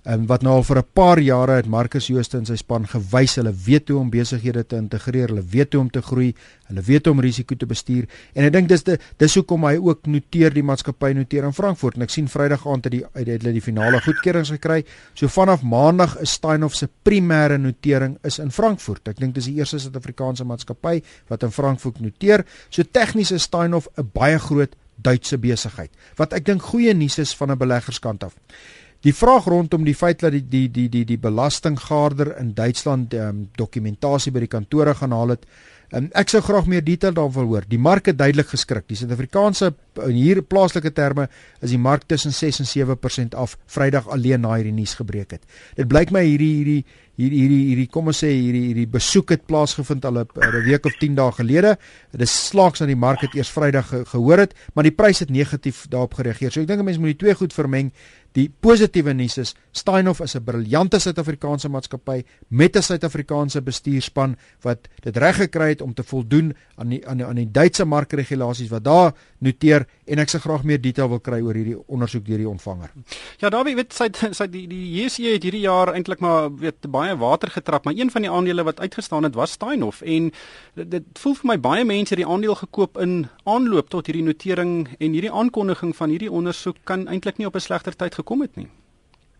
um, 0.07 0.25
wat 0.27 0.43
nou 0.45 0.55
al 0.57 0.63
vir 0.63 0.77
'n 0.77 0.87
paar 0.93 1.19
jare 1.19 1.55
het 1.57 1.67
Marcus 1.67 2.07
Jooste 2.07 2.37
en 2.37 2.45
sy 2.45 2.55
span 2.55 2.87
gewys 2.87 3.35
hulle 3.35 3.53
weet 3.53 3.89
hoe 3.89 3.99
om 3.99 4.09
besighede 4.09 4.63
te 4.67 4.75
integreer, 4.75 5.27
hulle 5.27 5.43
weet 5.43 5.73
hoe 5.73 5.81
om 5.81 5.89
te 5.89 6.01
groei, 6.01 6.33
hulle 6.67 6.81
weet 6.81 7.05
hoe 7.05 7.13
om 7.13 7.19
risiko 7.19 7.55
te 7.55 7.65
bestuur 7.65 8.07
en 8.33 8.45
ek 8.45 8.53
dink 8.53 8.69
dis 8.69 8.83
die, 8.83 8.97
dis 9.17 9.35
hoekom 9.35 9.63
hy 9.63 9.75
ook 9.75 10.07
noteer 10.07 10.53
die 10.53 10.63
maatskappy 10.63 11.13
noteer 11.13 11.43
in 11.43 11.53
Frankfurt 11.53 11.95
en 11.95 12.01
ek 12.01 12.09
sien 12.09 12.27
Vrydag 12.27 12.67
aand 12.67 12.83
het 12.85 12.91
die 12.91 13.03
uit 13.13 13.27
hulle 13.27 13.53
die 13.53 13.61
finale 13.61 14.01
goedkeurings 14.01 14.49
gekry. 14.49 14.83
So 15.13 15.27
vanaf 15.27 15.63
Maandag 15.63 16.17
is 16.21 16.31
Steinhoff 16.31 16.75
se 16.75 16.87
primêre 17.03 17.57
notering 17.57 18.17
is 18.23 18.39
in 18.39 18.51
Frankfurt. 18.51 19.07
Ek 19.07 19.19
dink 19.19 19.35
dis 19.35 19.45
die 19.45 19.57
eerste 19.59 19.79
Suid-Afrikaanse 19.79 20.45
maatskappy 20.45 21.01
wat 21.29 21.43
in 21.43 21.51
Frankfurt 21.51 21.99
noteer. 21.99 22.45
So 22.69 22.83
tegnies 22.83 23.31
is 23.31 23.43
Steinhoff 23.43 23.87
'n 23.97 24.09
baie 24.13 24.39
groot 24.39 24.75
Duitse 24.97 25.37
besigheid. 25.37 25.91
Wat 26.17 26.33
ek 26.33 26.45
dink 26.45 26.61
goeie 26.61 26.93
nuus 26.93 27.19
is 27.19 27.35
van 27.35 27.51
'n 27.51 27.57
beleggerskant 27.57 28.23
af. 28.23 28.33
Die 29.05 29.13
vraag 29.13 29.45
rondom 29.45 29.83
die 29.85 29.95
feit 29.95 30.19
dat 30.19 30.33
die 30.33 30.43
die 30.49 30.67
die 30.71 30.89
die 30.89 31.05
die 31.05 31.19
belastinggaarder 31.21 32.37
in 32.39 32.53
Duitsland 32.53 33.13
um, 33.13 33.49
dokumentasie 33.55 34.31
by 34.31 34.39
die 34.39 34.53
kantore 34.55 34.95
gaan 34.97 35.13
haal 35.13 35.35
het. 35.35 35.45
Um, 35.95 36.09
ek 36.19 36.27
sou 36.33 36.41
graag 36.43 36.65
meer 36.67 36.83
detail 36.83 37.13
daarvan 37.15 37.45
hoor. 37.47 37.63
Die 37.69 37.79
mark 37.79 38.09
het 38.09 38.17
duidelik 38.19 38.49
geskrik. 38.51 38.83
Die 38.89 38.97
Suid-Afrikaanse 38.99 39.69
in 40.03 40.17
hier 40.17 40.41
plaaslike 40.43 40.91
terme 40.91 41.29
is 41.63 41.71
die 41.71 41.79
mark 41.79 42.03
tussen 42.11 42.33
6 42.35 42.59
en 42.65 42.67
7% 42.67 43.37
af 43.39 43.55
Vrydag 43.71 44.09
alleen 44.11 44.43
na 44.43 44.57
hierdie 44.57 44.75
nuus 44.75 44.97
gebreek 44.99 45.37
het. 45.37 45.45
Dit 45.77 45.87
blyk 45.87 46.11
my 46.11 46.25
hierdie 46.25 46.55
hierdie 46.57 46.81
hierdie 47.17 47.39
hierdie 47.39 47.61
hierdie 47.69 47.87
kom 47.89 48.11
ons 48.11 48.19
sê 48.21 48.33
hierdie 48.33 48.65
hierdie 48.67 48.89
besoek 48.93 49.31
het 49.33 49.47
plaasgevind 49.47 50.03
al 50.05 50.19
'n 50.19 50.27
week 50.67 50.85
of 50.85 50.97
10 50.99 51.15
dae 51.15 51.31
gelede. 51.31 51.77
Dit 52.11 52.21
is 52.21 52.35
slaaks 52.49 52.79
dat 52.79 52.87
die 52.87 52.99
mark 52.99 53.21
dit 53.21 53.35
eers 53.35 53.49
Vrydag 53.49 53.87
ge, 53.87 54.05
gehoor 54.05 54.37
het, 54.37 54.53
maar 54.73 54.83
die 54.83 54.91
prys 54.91 55.19
het 55.19 55.29
negatief 55.29 55.87
daarop 55.89 56.13
gereageer. 56.13 56.51
So 56.51 56.61
ek 56.61 56.67
dink 56.67 56.79
'n 56.79 56.85
mens 56.85 56.97
moet 56.97 57.15
die 57.17 57.25
twee 57.25 57.33
goed 57.33 57.53
vermeng. 57.53 57.91
Die 58.37 58.51
positiewe 58.61 59.15
nuus 59.17 59.39
is 59.41 59.55
Steinhoff 59.73 60.21
is 60.21 60.35
'n 60.35 60.43
briljante 60.45 60.99
Suid-Afrikaanse 60.99 61.69
maatskappy 61.69 62.23
met 62.49 62.75
'n 62.77 62.81
Suid-Afrikaanse 62.81 63.61
bestuurspan 63.61 64.35
wat 64.61 64.87
dit 65.01 65.17
reg 65.17 65.35
gekry 65.35 65.69
het 65.69 65.81
om 65.81 65.93
te 65.93 66.03
voldoen 66.03 66.53
aan 66.75 66.89
die 66.89 67.07
aan 67.07 67.17
die, 67.17 67.25
aan 67.25 67.35
die 67.35 67.51
Duitse 67.51 67.85
markregulasies 67.85 68.69
wat 68.69 68.83
daar 68.83 69.13
noteer 69.39 69.87
en 70.05 70.19
ek 70.19 70.29
se 70.29 70.39
graag 70.39 70.63
meer 70.63 70.81
detail 70.81 71.09
wil 71.09 71.19
kry 71.19 71.41
oor 71.41 71.53
hierdie 71.53 71.77
ondersoek 71.87 72.25
deur 72.25 72.37
die 72.37 72.49
ontvanger. 72.49 72.91
Ja, 73.39 73.49
daar 73.49 73.63
weet 73.63 73.93
sy 73.93 74.09
sy 74.31 74.47
die 74.47 74.67
die 74.67 75.01
JSE 75.01 75.33
het 75.33 75.43
hierdie 75.43 75.65
jaar 75.65 75.93
eintlik 75.93 76.19
maar 76.19 76.55
weet 76.55 76.91
baie 76.91 77.17
water 77.17 77.49
getrap, 77.49 77.85
maar 77.85 77.93
een 77.97 78.11
van 78.11 78.21
die 78.21 78.31
aandele 78.31 78.63
wat 78.63 78.79
uitgestaan 78.79 79.23
het 79.23 79.35
was 79.35 79.51
Steinhoff 79.51 80.01
en 80.01 80.31
dit, 80.75 80.91
dit 80.91 81.03
voel 81.13 81.35
vir 81.35 81.47
my 81.47 81.59
baie 81.59 81.85
mense 81.85 82.13
het 82.13 82.23
die 82.23 82.33
aandeel 82.33 82.55
gekoop 82.55 82.97
in 82.97 83.27
aanloop 83.45 83.89
tot 83.89 84.05
hierdie 84.05 84.23
notering 84.23 84.87
en 84.99 85.11
hierdie 85.11 85.31
aankondiging 85.31 85.95
van 85.95 86.09
hierdie 86.09 86.31
ondersoek 86.31 86.75
kan 86.83 87.07
eintlik 87.07 87.37
nie 87.37 87.47
op 87.47 87.55
'n 87.55 87.59
slegter 87.59 87.95
tyd 87.95 88.13
gekom 88.13 88.26
het 88.41 88.55
nie. 88.55 88.67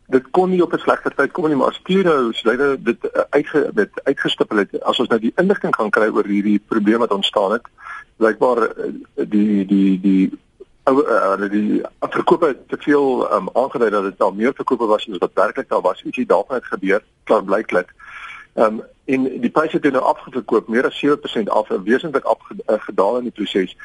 Dit 0.08 0.29
kon 0.32 0.50
nie 0.50 0.62
op 0.63 0.74
'n 0.74 0.79
slegter 0.79 1.15
tyd 1.15 1.32
kom 1.32 1.48
nie, 1.48 1.56
maar 1.56 1.67
as 1.67 1.82
Tiro 1.84 2.32
Slyde 2.32 2.77
dit 2.79 3.10
eh, 3.12 3.22
uitge 3.29 3.70
dit 3.74 3.89
uitgestipel 4.03 4.58
het, 4.58 4.84
as 4.84 5.00
ons 5.00 5.10
nou 5.10 5.20
die 5.20 5.34
inligting 5.36 5.75
gaan 5.75 5.89
kry 5.89 6.08
oor 6.08 6.25
hierdie 6.25 6.60
probleem 6.67 7.00
wat 7.00 7.12
ontstaan 7.12 7.51
het, 7.51 7.65
blykbaar 8.17 8.62
eh, 8.63 8.91
die 9.15 9.65
die 9.65 10.00
die 10.00 10.32
ou 10.88 11.03
uh, 11.03 11.50
die 11.51 11.82
verkope 12.00 12.58
te 12.67 12.77
veel 12.79 13.27
um, 13.34 13.50
aangedui 13.53 13.89
dat 13.89 14.03
dit 14.03 14.22
al 14.22 14.32
meer 14.32 14.53
verkope 14.56 14.86
was 14.86 15.10
as 15.12 15.17
wat 15.17 15.34
werklik 15.34 15.70
daar 15.70 15.82
was. 15.82 16.03
Ietsie 16.03 16.25
daarvan 16.25 16.56
het 16.56 16.65
gebeur, 16.65 17.03
klaar 17.24 17.44
blyklik. 17.44 17.94
Ehm 18.53 18.79
um, 18.79 18.82
en 19.06 19.24
die 19.41 19.50
pryse 19.50 19.79
het 19.79 19.91
nou 19.91 20.03
afgekoop 20.03 20.67
meer 20.67 20.86
as 20.86 21.03
7% 21.06 21.48
af, 21.48 21.67
wesentlik 21.84 22.24
afgedaal 22.65 23.17
in 23.17 23.24
die 23.24 23.32
proses. 23.32 23.75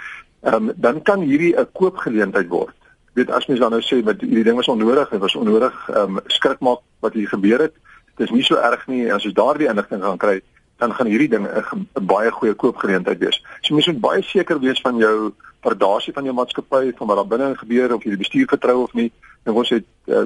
Ehm 0.41 0.55
um, 0.55 0.73
dan 0.77 1.03
kan 1.03 1.21
hierdie 1.21 1.57
'n 1.59 1.69
koopgeleentheid 1.73 2.49
word 2.49 2.75
weet 3.13 3.31
as 3.31 3.47
mens 3.47 3.61
dan 3.61 3.71
nou 3.71 3.83
sê 3.83 4.03
met 4.05 4.21
hierdie 4.21 4.45
ding 4.45 4.57
was 4.57 4.69
onnodig, 4.69 5.09
dit 5.09 5.21
was 5.21 5.35
onnodig, 5.35 5.89
ehm 5.89 6.17
um, 6.17 6.21
skrik 6.27 6.61
maak 6.61 6.81
wat 7.01 7.13
hier 7.13 7.29
gebeur 7.29 7.61
het. 7.61 7.75
Dit 8.17 8.27
is 8.27 8.33
nie 8.33 8.45
so 8.45 8.57
erg 8.57 8.87
nie 8.87 9.13
as 9.13 9.25
ons 9.25 9.35
daardie 9.35 9.69
inligting 9.69 10.03
gaan 10.03 10.19
kry, 10.19 10.41
dan 10.79 10.95
gaan 10.95 11.07
hierdie 11.07 11.29
ding 11.29 11.47
'n 11.47 12.07
baie 12.07 12.31
goeie 12.31 12.55
koopgeleentheid 12.55 13.19
wees. 13.19 13.45
So 13.61 13.75
mens 13.75 13.87
moet 13.87 14.01
baie 14.01 14.23
seker 14.23 14.61
wees 14.61 14.81
van 14.81 14.97
jou 14.97 15.33
waardasie 15.63 16.13
van 16.13 16.25
jou 16.25 16.35
maatskappy, 16.35 16.93
van 16.97 17.07
wat 17.07 17.17
daar 17.17 17.39
binne 17.39 17.57
gebeur 17.57 17.95
of 17.95 18.03
jy 18.03 18.11
die 18.11 18.25
bestuur 18.25 18.47
vertrou 18.49 18.83
of 18.83 18.93
nie. 18.93 19.13
En 19.45 19.53
ons 19.53 19.69
het 19.69 19.85
uh, 20.07 20.25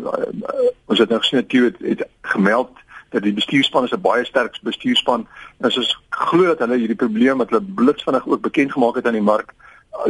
ons 0.87 0.99
het 0.99 1.09
nou 1.09 1.21
gesien 1.21 1.41
dat 1.41 1.53
het, 1.53 1.79
het 1.81 2.09
gemeld 2.21 2.71
dat 3.11 3.23
die 3.23 3.33
bestuurspan 3.33 3.85
is 3.85 3.93
'n 3.93 4.01
baie 4.01 4.25
sterk 4.25 4.59
bestuurspan. 4.63 5.27
Ons 5.59 6.01
glo 6.11 6.45
dat 6.45 6.59
hulle 6.59 6.77
hierdie 6.77 7.03
probleem 7.05 7.39
wat 7.39 7.51
hulle 7.51 7.63
blitsvinnig 7.75 8.27
ook 8.27 8.41
bekend 8.41 8.73
gemaak 8.73 8.95
het 8.95 9.07
aan 9.07 9.21
die 9.21 9.31
mark 9.33 9.55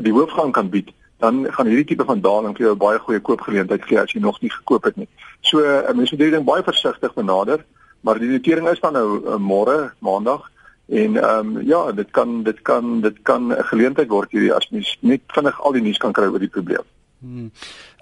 die 0.02 0.12
hoofgang 0.12 0.52
kan 0.52 0.68
bied, 0.70 0.90
dan 1.18 1.46
gaan 1.52 1.66
hierdie 1.66 1.84
tipe 1.84 2.04
van 2.04 2.20
daling 2.20 2.56
vir 2.56 2.66
jou 2.66 2.74
'n 2.74 2.78
baie 2.78 2.98
goeie 2.98 3.20
koopgeleentheid 3.20 3.84
gee 3.84 4.00
as 4.00 4.12
jy 4.12 4.20
nog 4.20 4.40
nie 4.40 4.50
gekoop 4.50 4.84
het 4.84 4.96
nie. 4.96 5.08
So 5.40 5.58
uh, 5.58 5.86
mense 5.94 6.14
moet 6.14 6.20
hierdie 6.20 6.36
ding 6.36 6.44
baie 6.44 6.62
versigtig 6.62 7.14
benader, 7.14 7.64
maar 8.00 8.18
die 8.18 8.28
notering 8.28 8.68
is 8.68 8.80
dan 8.80 8.92
nou 8.92 9.24
uh, 9.24 9.36
môre, 9.36 9.92
maandag 9.98 10.50
en 10.86 11.16
ehm 11.16 11.56
um, 11.56 11.62
ja, 11.66 11.92
dit 11.92 12.10
kan 12.10 12.42
dit 12.42 12.62
kan 12.62 13.00
dit 13.00 13.22
kan 13.22 13.48
'n 13.52 13.64
geleentheid 13.64 14.08
word 14.08 14.30
hierdie 14.30 14.54
as 14.54 14.68
mens 14.70 14.96
net 15.00 15.20
vinnig 15.26 15.60
al 15.60 15.72
die 15.72 15.82
nuus 15.82 15.98
kan 15.98 16.12
kry 16.12 16.26
oor 16.26 16.38
die 16.38 16.54
probleem. 16.56 16.84
Hmm. 17.18 17.50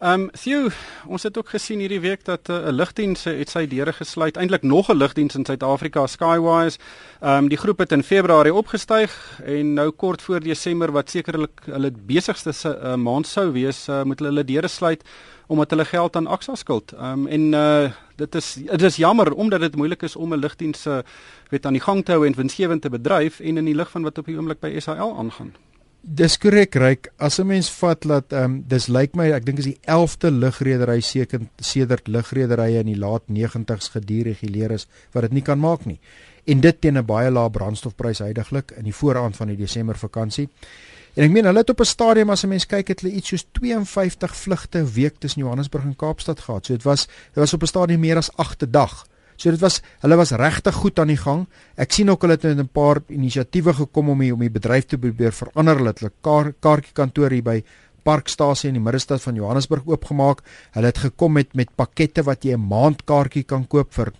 Ehm 0.04 0.20
um, 0.20 0.30
Theo, 0.36 0.66
ons 1.08 1.22
het 1.24 1.38
ook 1.38 1.48
gesien 1.48 1.80
hierdie 1.80 2.00
week 2.04 2.24
dat 2.24 2.48
eh, 2.48 2.56
'n 2.56 2.68
uh, 2.68 2.72
lugdiens 2.72 3.24
het 3.24 3.48
sy 3.48 3.66
deure 3.66 3.92
gesluit. 3.92 4.36
Eintlik 4.36 4.62
nog 4.62 4.90
'n 4.90 4.96
lugdiens 4.96 5.34
in 5.34 5.44
Suid-Afrika, 5.44 6.06
Skywise. 6.06 6.78
Ehm 7.20 7.44
um, 7.44 7.48
die 7.48 7.56
groep 7.56 7.78
het 7.78 7.92
in 7.92 8.02
Februarie 8.02 8.54
opgestyg 8.54 9.40
en 9.44 9.74
nou 9.74 9.90
kort 9.90 10.22
voor 10.22 10.40
Desember 10.40 10.92
wat 10.92 11.10
sekerlik 11.10 11.60
hulle 11.64 11.90
besigste 11.90 12.52
uh, 12.52 12.94
maand 12.94 13.26
sou 13.26 13.52
wees, 13.52 13.88
uh, 13.88 14.02
moet 14.02 14.18
hulle 14.18 14.30
hulle 14.30 14.44
deure 14.44 14.68
sluit 14.68 15.02
omdat 15.46 15.70
hulle 15.70 15.84
geld 15.84 16.16
aan 16.16 16.26
Axa 16.26 16.54
skuld. 16.54 16.92
Ehm 16.92 17.12
um, 17.12 17.26
en 17.26 17.52
uh, 17.52 17.90
dit 18.16 18.34
is 18.34 18.54
dit 18.54 18.82
is 18.82 18.96
jammer 18.96 19.32
omdat 19.32 19.60
dit 19.60 19.76
moeilik 19.76 20.02
is 20.02 20.16
om 20.16 20.34
'n 20.34 20.38
lugdiens 20.38 20.86
uh, 20.86 20.98
weet 21.48 21.66
aan 21.66 21.72
die 21.72 21.82
gang 21.82 22.04
te 22.04 22.12
hou 22.12 22.26
en 22.26 22.34
winsgewend 22.36 22.82
te 22.82 22.90
bedryf 22.90 23.40
en 23.40 23.56
in 23.56 23.64
die 23.64 23.74
lig 23.74 23.90
van 23.90 24.02
wat 24.02 24.18
op 24.18 24.26
die 24.26 24.36
oomblik 24.36 24.60
by 24.60 24.78
SAL 24.78 25.18
aangaan. 25.18 25.54
Dis 26.04 26.34
korrek, 26.36 26.74
Ryk. 26.76 27.06
As 27.16 27.38
'n 27.40 27.46
mens 27.46 27.70
vat 27.80 28.02
dat 28.02 28.32
ehm 28.32 28.44
um, 28.44 28.64
dis 28.68 28.86
lyk 28.88 29.14
my 29.16 29.32
ek 29.32 29.46
dink 29.46 29.58
is 29.58 29.64
die 29.64 29.78
11de 29.88 30.30
lugredery 30.30 31.00
seker 31.00 31.40
sedert 31.56 32.08
lugrederye 32.08 32.78
in 32.78 32.86
die 32.86 32.98
laat 32.98 33.22
90's 33.28 33.88
gedireguleer 33.88 34.70
is 34.70 34.86
wat 35.12 35.22
dit 35.22 35.32
nie 35.32 35.42
kan 35.42 35.58
maak 35.58 35.86
nie. 35.86 35.98
En 36.44 36.60
dit 36.60 36.80
teen 36.80 36.98
'n 36.98 37.06
baie 37.06 37.30
lae 37.30 37.50
brandstofprys 37.50 38.18
heidaglik 38.18 38.70
in 38.76 38.84
die 38.84 38.92
vooraand 38.92 39.36
van 39.36 39.48
die 39.48 39.56
Desember 39.56 39.96
vakansie. 39.96 40.48
En 41.14 41.24
ek 41.24 41.30
meen 41.30 41.44
hulle 41.44 41.58
het 41.58 41.70
op 41.70 41.80
'n 41.80 41.84
stadium 41.84 42.30
as 42.30 42.44
'n 42.44 42.48
mens 42.48 42.66
kyk 42.66 42.88
het 42.88 43.00
hulle 43.00 43.14
iets 43.14 43.28
soos 43.28 43.46
52 43.52 44.36
vlugte 44.36 44.78
'n 44.78 44.92
week 44.92 45.14
tussen 45.18 45.40
Johannesburg 45.40 45.84
en 45.84 45.96
Kaapstad 45.96 46.40
gehad. 46.40 46.66
So 46.66 46.72
dit 46.72 46.82
was 46.82 47.06
dit 47.06 47.40
was 47.40 47.54
op 47.54 47.62
'n 47.62 47.66
stadium 47.66 48.00
meer 48.00 48.16
as 48.16 48.36
8 48.36 48.72
dag. 48.72 49.06
So 49.36 49.50
dit 49.50 49.60
was 49.60 49.80
hulle 50.02 50.16
was 50.16 50.32
regtig 50.32 50.74
goed 50.74 50.98
aan 50.98 51.08
die 51.08 51.20
gang. 51.20 51.46
Ek 51.76 51.92
sien 51.92 52.10
ook 52.10 52.22
hulle 52.22 52.36
het 52.36 52.44
met 52.44 52.58
'n 52.58 52.68
paar 52.68 53.02
inisiatiewe 53.08 53.74
gekom 53.74 54.08
om 54.08 54.18
die, 54.18 54.32
om 54.32 54.40
die 54.40 54.50
bedryf 54.50 54.86
te 54.86 54.98
probeer 54.98 55.32
verander. 55.32 55.76
Hulle 55.76 55.88
het 55.88 56.00
hulle 56.00 56.12
kar, 56.22 56.52
kaartjie 56.60 56.92
kantoor 56.94 57.30
hier 57.30 57.42
by 57.42 57.64
Parkstasie 58.04 58.68
in 58.68 58.74
die 58.74 58.84
middestad 58.84 59.22
van 59.22 59.34
Johannesburg 59.34 59.86
oopgemaak. 59.86 60.42
Hulle 60.72 60.86
het 60.86 60.98
gekom 60.98 61.32
met 61.32 61.54
met 61.54 61.74
pakkette 61.76 62.22
wat 62.22 62.44
jy 62.44 62.54
'n 62.54 62.68
maand 62.68 63.04
kaartjie 63.04 63.44
kan 63.44 63.66
koop 63.66 63.92
vir 63.92 64.12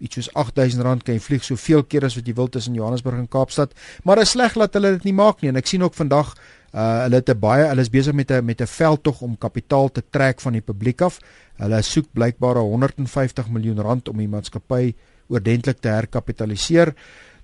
iets 0.00 0.16
soos 0.16 0.30
R8000 0.32 1.04
kan 1.04 1.14
jy 1.14 1.20
vlieg 1.20 1.44
soveel 1.44 1.84
keer 1.84 2.04
as 2.04 2.16
wat 2.16 2.26
jy 2.26 2.34
wil 2.34 2.48
tussen 2.48 2.74
Johannesburg 2.74 3.18
en 3.20 3.28
Kaapstad. 3.28 3.74
Maar 4.04 4.16
dit 4.16 4.28
is 4.28 4.30
sleg 4.30 4.54
dat 4.54 4.74
hulle 4.74 4.94
dit 4.96 5.04
nie 5.04 5.16
maak 5.16 5.42
nie 5.42 5.52
en 5.52 5.60
ek 5.60 5.66
sien 5.66 5.82
ook 5.82 5.94
vandag 5.94 6.34
uh 6.70 7.02
hulle 7.04 7.18
het 7.18 7.32
baie 7.40 7.66
hulle 7.66 7.82
is 7.82 7.90
besig 7.90 8.14
met 8.14 8.30
'n 8.30 8.44
met 8.44 8.60
'n 8.60 8.66
veldtog 8.66 9.20
om 9.22 9.38
kapitaal 9.38 9.90
te 9.90 10.02
trek 10.10 10.40
van 10.40 10.52
die 10.52 10.62
publiek 10.62 11.00
af. 11.00 11.18
Hulle 11.56 11.82
soek 11.82 12.06
blykbaar 12.12 12.56
150 12.56 13.48
miljoen 13.50 13.80
rand 13.80 14.08
om 14.08 14.16
die 14.16 14.28
maatskappy 14.28 14.94
oordentlik 15.28 15.80
te 15.80 15.88
herkapitaliseer. 15.88 16.94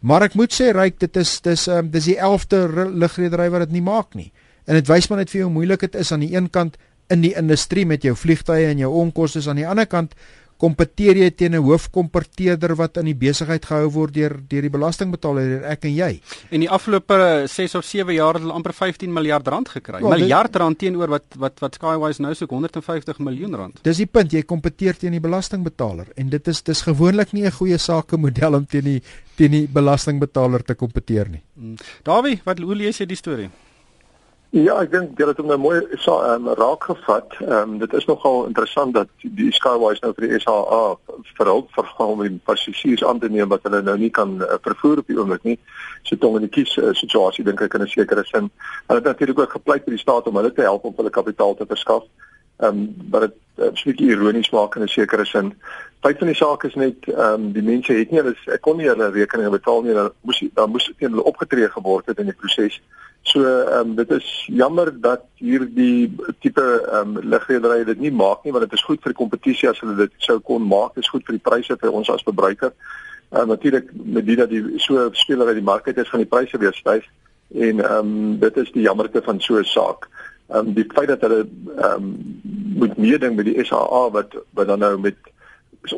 Maar 0.01 0.23
ek 0.23 0.35
moet 0.35 0.53
sê 0.53 0.73
ryk 0.73 0.99
dit 0.99 1.17
is 1.17 1.41
dis 1.41 1.67
um, 1.67 1.91
dis 1.91 2.05
die 2.05 2.19
11de 2.19 2.91
lugredery 2.95 3.51
wat 3.51 3.61
dit 3.61 3.71
nie 3.71 3.83
maak 3.83 4.15
nie. 4.15 4.33
En 4.67 4.75
dit 4.75 4.87
wys 4.87 5.09
maar 5.09 5.19
net 5.19 5.31
vir 5.31 5.41
jou 5.41 5.49
hoe 5.49 5.55
moeilik 5.55 5.81
dit 5.81 5.95
is 5.95 6.13
aan 6.13 6.21
die 6.21 6.35
een 6.35 6.51
kant 6.51 6.77
in 7.09 7.21
die 7.21 7.35
industrie 7.39 7.87
met 7.87 8.03
jou 8.03 8.17
vliegtye 8.17 8.67
en 8.67 8.79
jou 8.79 8.93
onkoste 8.93 9.43
aan 9.51 9.57
die 9.57 9.69
ander 9.69 9.87
kant 9.87 10.15
kompeteer 10.57 11.17
jy 11.17 11.31
teen 11.31 11.55
'n 11.55 11.63
hoofkompeteerder 11.63 12.77
wat 12.77 12.97
in 12.97 13.07
die 13.11 13.15
besigheid 13.15 13.65
gehou 13.65 13.91
word 13.91 14.15
deur 14.15 14.37
deur 14.49 14.63
die 14.63 14.71
belastingbetaler 14.71 15.65
ek 15.65 15.85
en 15.85 15.95
jy. 15.95 16.21
En 16.51 16.61
die 16.61 16.71
afgelope 16.71 17.47
6 17.49 17.75
of 17.75 17.85
7 17.85 18.15
jaar 18.15 18.35
het 18.35 18.43
hulle 18.43 18.53
amper 18.53 18.73
15 18.73 19.13
miljard 19.13 19.47
rand 19.49 19.69
gekry. 19.69 20.01
Well, 20.01 20.19
miljard 20.19 20.57
rand 20.57 20.79
teenoor 20.79 21.09
wat 21.09 21.25
wat 21.37 21.61
wat 21.61 21.75
Skywise 21.75 22.23
nou 22.23 22.35
soek 22.35 22.51
150 22.51 23.19
miljoen 23.19 23.55
rand. 23.55 23.79
Dis 23.83 23.97
die 23.97 24.07
punt, 24.07 24.33
jy 24.33 24.43
kompeteer 24.43 24.97
teen 24.97 25.13
die 25.13 25.21
belastingbetaler 25.21 26.07
en 26.17 26.29
dit 26.29 26.49
is 26.49 26.63
dis 26.63 26.83
gewoonlik 26.83 27.33
nie 27.33 27.45
'n 27.45 27.53
goeie 27.53 27.79
sakemodel 27.79 28.55
om 28.55 28.67
teen 28.67 28.85
die 28.85 29.03
teen 29.37 29.51
die 29.51 29.67
belastingbetaler 29.69 30.65
te 30.65 30.75
kompeteer 30.75 31.29
nie. 31.29 31.43
Hmm. 31.55 31.77
Dawie, 32.03 32.41
wat 32.45 32.59
hoe 32.59 32.75
lees 32.75 32.99
jy 32.99 33.07
die 33.07 33.17
storie? 33.17 33.51
Ja, 34.55 34.77
ek 34.79 34.93
dink 34.93 35.19
jy 35.19 35.27
het 35.27 35.41
hom 35.43 35.49
nou 35.51 35.57
mooi 35.59 35.81
so 35.99 36.21
um, 36.23 36.47
raak 36.55 36.85
gevat. 36.87 37.35
Ehm 37.43 37.73
um, 37.73 37.79
dit 37.81 37.93
is 37.99 38.05
nogal 38.07 38.45
interessant 38.47 38.95
dat 38.95 39.09
die 39.39 39.51
Skywise 39.53 40.05
nou 40.05 40.13
vir 40.15 40.29
die 40.29 40.39
SAA 40.39 40.95
verhul 41.39 41.65
vergaan 41.75 42.13
om 42.15 42.23
die 42.23 42.39
passasiers 42.47 43.03
aan 43.05 43.19
te 43.19 43.29
neem 43.29 43.51
wat 43.51 43.67
hulle 43.67 43.83
nou 43.83 43.97
nie 43.99 44.11
kan 44.11 44.37
uh, 44.47 44.59
vervoer 44.63 45.03
op 45.03 45.11
die 45.11 45.19
oomblik 45.19 45.43
nie. 45.43 45.57
So 46.07 46.17
tong 46.17 46.39
in 46.39 46.47
die 46.47 46.53
kies 46.55 46.77
uh, 46.79 46.93
situasie 46.95 47.45
dink 47.45 47.61
ek 47.61 47.75
in 47.75 47.83
'n 47.83 47.91
sekere 47.91 48.25
sin. 48.31 48.51
Hulle 48.87 49.01
het 49.03 49.11
natuurlik 49.11 49.39
ook 49.39 49.57
gepleit 49.59 49.85
vir 49.85 49.97
die 49.99 50.05
staat 50.05 50.27
om 50.31 50.39
hulle 50.39 50.53
te 50.53 50.63
help 50.63 50.85
om 50.85 50.95
hulle 50.97 51.11
kapitaal 51.11 51.55
te 51.55 51.67
verskaf. 51.67 52.07
Ehm 52.63 52.71
um, 52.71 52.95
maar 53.11 53.27
dit 53.27 53.35
uh, 53.59 53.67
'n 53.67 53.75
bietjie 53.85 54.13
ironies 54.15 54.51
maak 54.51 54.77
in 54.77 54.83
'n 54.83 54.89
sekere 54.89 55.25
sin. 55.25 55.55
Feit 56.01 56.19
van 56.19 56.31
die 56.31 56.37
saak 56.37 56.65
is 56.65 56.75
net 56.75 57.09
ehm 57.09 57.35
um, 57.35 57.53
die 57.53 57.67
mense 57.67 57.93
het 57.93 58.11
nie 58.11 58.23
hulle 58.23 58.37
ek 58.47 58.63
kon 58.63 58.77
nie 58.77 58.89
hulle 58.89 59.11
rekeninge 59.11 59.51
betaal 59.51 59.83
nie. 59.83 59.93
Hulle 59.93 60.13
moes 60.23 60.41
daar 60.55 60.69
moes 60.69 60.93
teen 60.99 61.11
hulle 61.11 61.27
opgetree 61.33 61.69
geword 61.69 62.07
het 62.07 62.19
in 62.19 62.31
die 62.31 62.41
proses. 62.41 62.81
So 63.27 63.43
ehm 63.43 63.89
um, 63.91 63.95
dit 63.99 64.11
is 64.11 64.27
jammer 64.47 64.93
dat 65.01 65.25
hierdie 65.43 66.15
tipe 66.41 66.63
ehm 66.63 67.17
um, 67.17 67.29
ligredery 67.33 67.85
dit 67.85 67.99
nie 68.05 68.13
maak 68.15 68.45
nie 68.45 68.53
want 68.55 68.69
dit 68.69 68.77
is 68.79 68.85
goed 68.87 69.01
vir 69.03 69.15
die 69.15 69.19
kompetisie 69.19 69.69
as 69.69 69.81
hulle 69.83 69.97
dit 69.99 70.13
sou 70.23 70.37
kon 70.39 70.63
maak. 70.63 70.95
Dit 70.95 71.03
is 71.03 71.11
goed 71.11 71.27
vir 71.27 71.35
die 71.35 71.47
pryse 71.49 71.77
vir 71.81 71.97
ons 72.01 72.11
as 72.15 72.23
verbruiker. 72.23 72.71
Uh, 73.33 73.43
natuurlik 73.51 73.91
met 73.95 74.27
dit 74.27 74.39
dat 74.39 74.53
die 74.53 74.63
so 74.79 75.09
speler 75.19 75.51
uit 75.51 75.59
die 75.59 75.67
mark 75.71 75.89
uit 75.89 75.99
is 75.99 76.13
gaan 76.13 76.23
die 76.23 76.31
pryse 76.37 76.61
weer 76.63 76.77
styg 76.79 77.09
en 77.67 77.83
ehm 77.83 78.13
um, 78.13 78.39
dit 78.45 78.63
is 78.63 78.71
die 78.77 78.87
jammerte 78.87 79.23
van 79.23 79.41
so 79.41 79.59
'n 79.59 79.67
saak. 79.73 80.07
Ehm 80.47 80.69
um, 80.69 80.75
die 80.79 80.87
feit 80.95 81.09
dat 81.09 81.27
hulle 81.27 81.43
ehm 81.43 81.95
um, 81.95 82.15
moet 82.79 82.97
meeding 82.97 83.35
met 83.37 83.51
die 83.51 83.65
SAA 83.65 84.11
wat 84.19 84.39
wat 84.55 84.71
dan 84.71 84.79
nou 84.79 84.99
met 84.99 85.19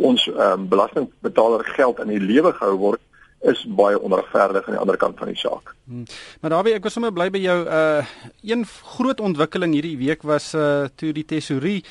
ons 0.01 0.31
ehm 0.33 0.41
um, 0.65 0.69
belastingbetaler 0.69 1.65
geld 1.77 2.01
in 2.01 2.17
die 2.17 2.25
lewe 2.33 2.53
gehou 2.53 2.77
word 2.77 3.01
is 3.41 3.65
baie 3.79 4.01
onregverdig 4.01 4.67
aan 4.67 4.75
die 4.75 4.81
ander 4.81 4.97
kant 4.97 5.19
van 5.19 5.31
die 5.31 5.39
saak. 5.39 5.75
Hmm. 5.87 6.07
Maar 6.41 6.51
Dawie, 6.51 6.75
ek 6.75 6.89
was 6.89 6.93
sommer 6.93 7.13
bly 7.15 7.29
by 7.31 7.43
jou 7.43 7.59
uh 7.67 8.03
een 8.43 8.65
groot 8.97 9.21
ontwikkeling 9.21 9.77
hierdie 9.77 9.99
week 9.99 10.23
was 10.23 10.55
uh 10.55 10.89
toe 10.97 11.13
die 11.13 11.25
tesourie 11.25 11.85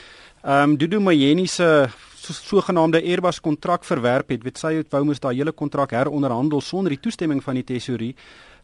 ehm 0.44 0.72
um, 0.72 0.78
Dudu 0.78 1.00
Mayeni 1.00 1.48
se 1.48 1.88
sogenaamde 2.34 3.02
Airbus 3.04 3.40
kontrak 3.40 3.86
verwerp 3.86 4.30
het. 4.30 4.44
Weet 4.44 4.58
sy 4.58 4.74
het 4.82 4.92
wou 4.92 5.04
moes 5.08 5.20
daai 5.20 5.36
hele 5.36 5.52
kontrak 5.52 5.92
heronderhandel 5.92 6.62
sonder 6.62 6.94
die 6.94 7.00
toestemming 7.00 7.44
van 7.44 7.56
die 7.60 7.64
tesourie. 7.64 8.16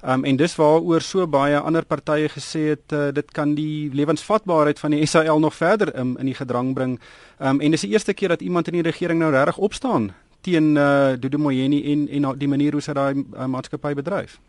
Um, 0.03 0.25
en 0.27 0.35
dis 0.35 0.55
waaroor 0.59 1.01
so 1.01 1.27
baie 1.27 1.59
ander 1.59 1.85
partye 1.87 2.27
gesê 2.27 2.73
het 2.73 2.91
uh, 2.91 3.07
dit 3.15 3.29
kan 3.31 3.53
die 3.55 3.89
lewensvatbaarheid 3.95 4.79
van 4.79 4.91
die 4.91 5.05
SAL 5.07 5.39
nog 5.39 5.55
verder 5.55 5.93
um, 5.95 6.17
in 6.19 6.27
die 6.27 6.35
gedrang 6.35 6.73
bring. 6.75 6.97
Um, 7.39 7.61
en 7.61 7.71
dis 7.71 7.85
die 7.85 7.93
eerste 7.95 8.13
keer 8.13 8.35
dat 8.35 8.41
iemand 8.41 8.67
in 8.67 8.81
die 8.81 8.83
regering 8.83 9.19
nou 9.19 9.31
regtig 9.31 9.57
opstaan 9.57 10.11
teen 10.43 10.75
uh, 10.75 11.13
Dudu 11.19 11.37
Moyeni 11.37 11.83
en 11.91 12.07
en 12.09 12.33
die 12.37 12.51
manier 12.51 12.75
hoe 12.75 12.83
sy 12.83 12.95
daai 12.97 13.13
uh, 13.15 13.47
maatskappy 13.47 13.93
bedryf. 13.99 14.39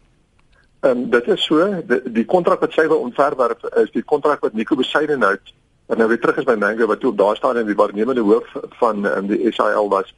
Ehm 0.84 1.04
um, 1.04 1.10
dit 1.10 1.28
is 1.32 1.44
so 1.48 1.68
die 2.18 2.26
kontrak 2.28 2.60
wat 2.60 2.74
sy 2.76 2.86
wil 2.90 3.04
ontverwerf 3.06 3.62
is 3.82 3.92
die 3.94 4.02
kontrak 4.02 4.42
wat 4.44 4.52
Nico 4.58 4.76
Besuidenhout 4.76 5.54
en 5.86 5.98
nou 5.98 6.08
weer 6.08 6.20
terug 6.20 6.40
is 6.42 6.48
by 6.48 6.56
Mango 6.60 6.86
wat 6.90 7.00
toe 7.00 7.10
op 7.12 7.18
daai 7.18 7.36
stadium 7.36 7.66
die 7.70 7.78
waarnemende 7.78 8.24
hoof 8.26 8.56
van 8.80 9.04
um, 9.08 9.26
die 9.30 9.52
SAL 9.52 9.88
was 9.92 10.14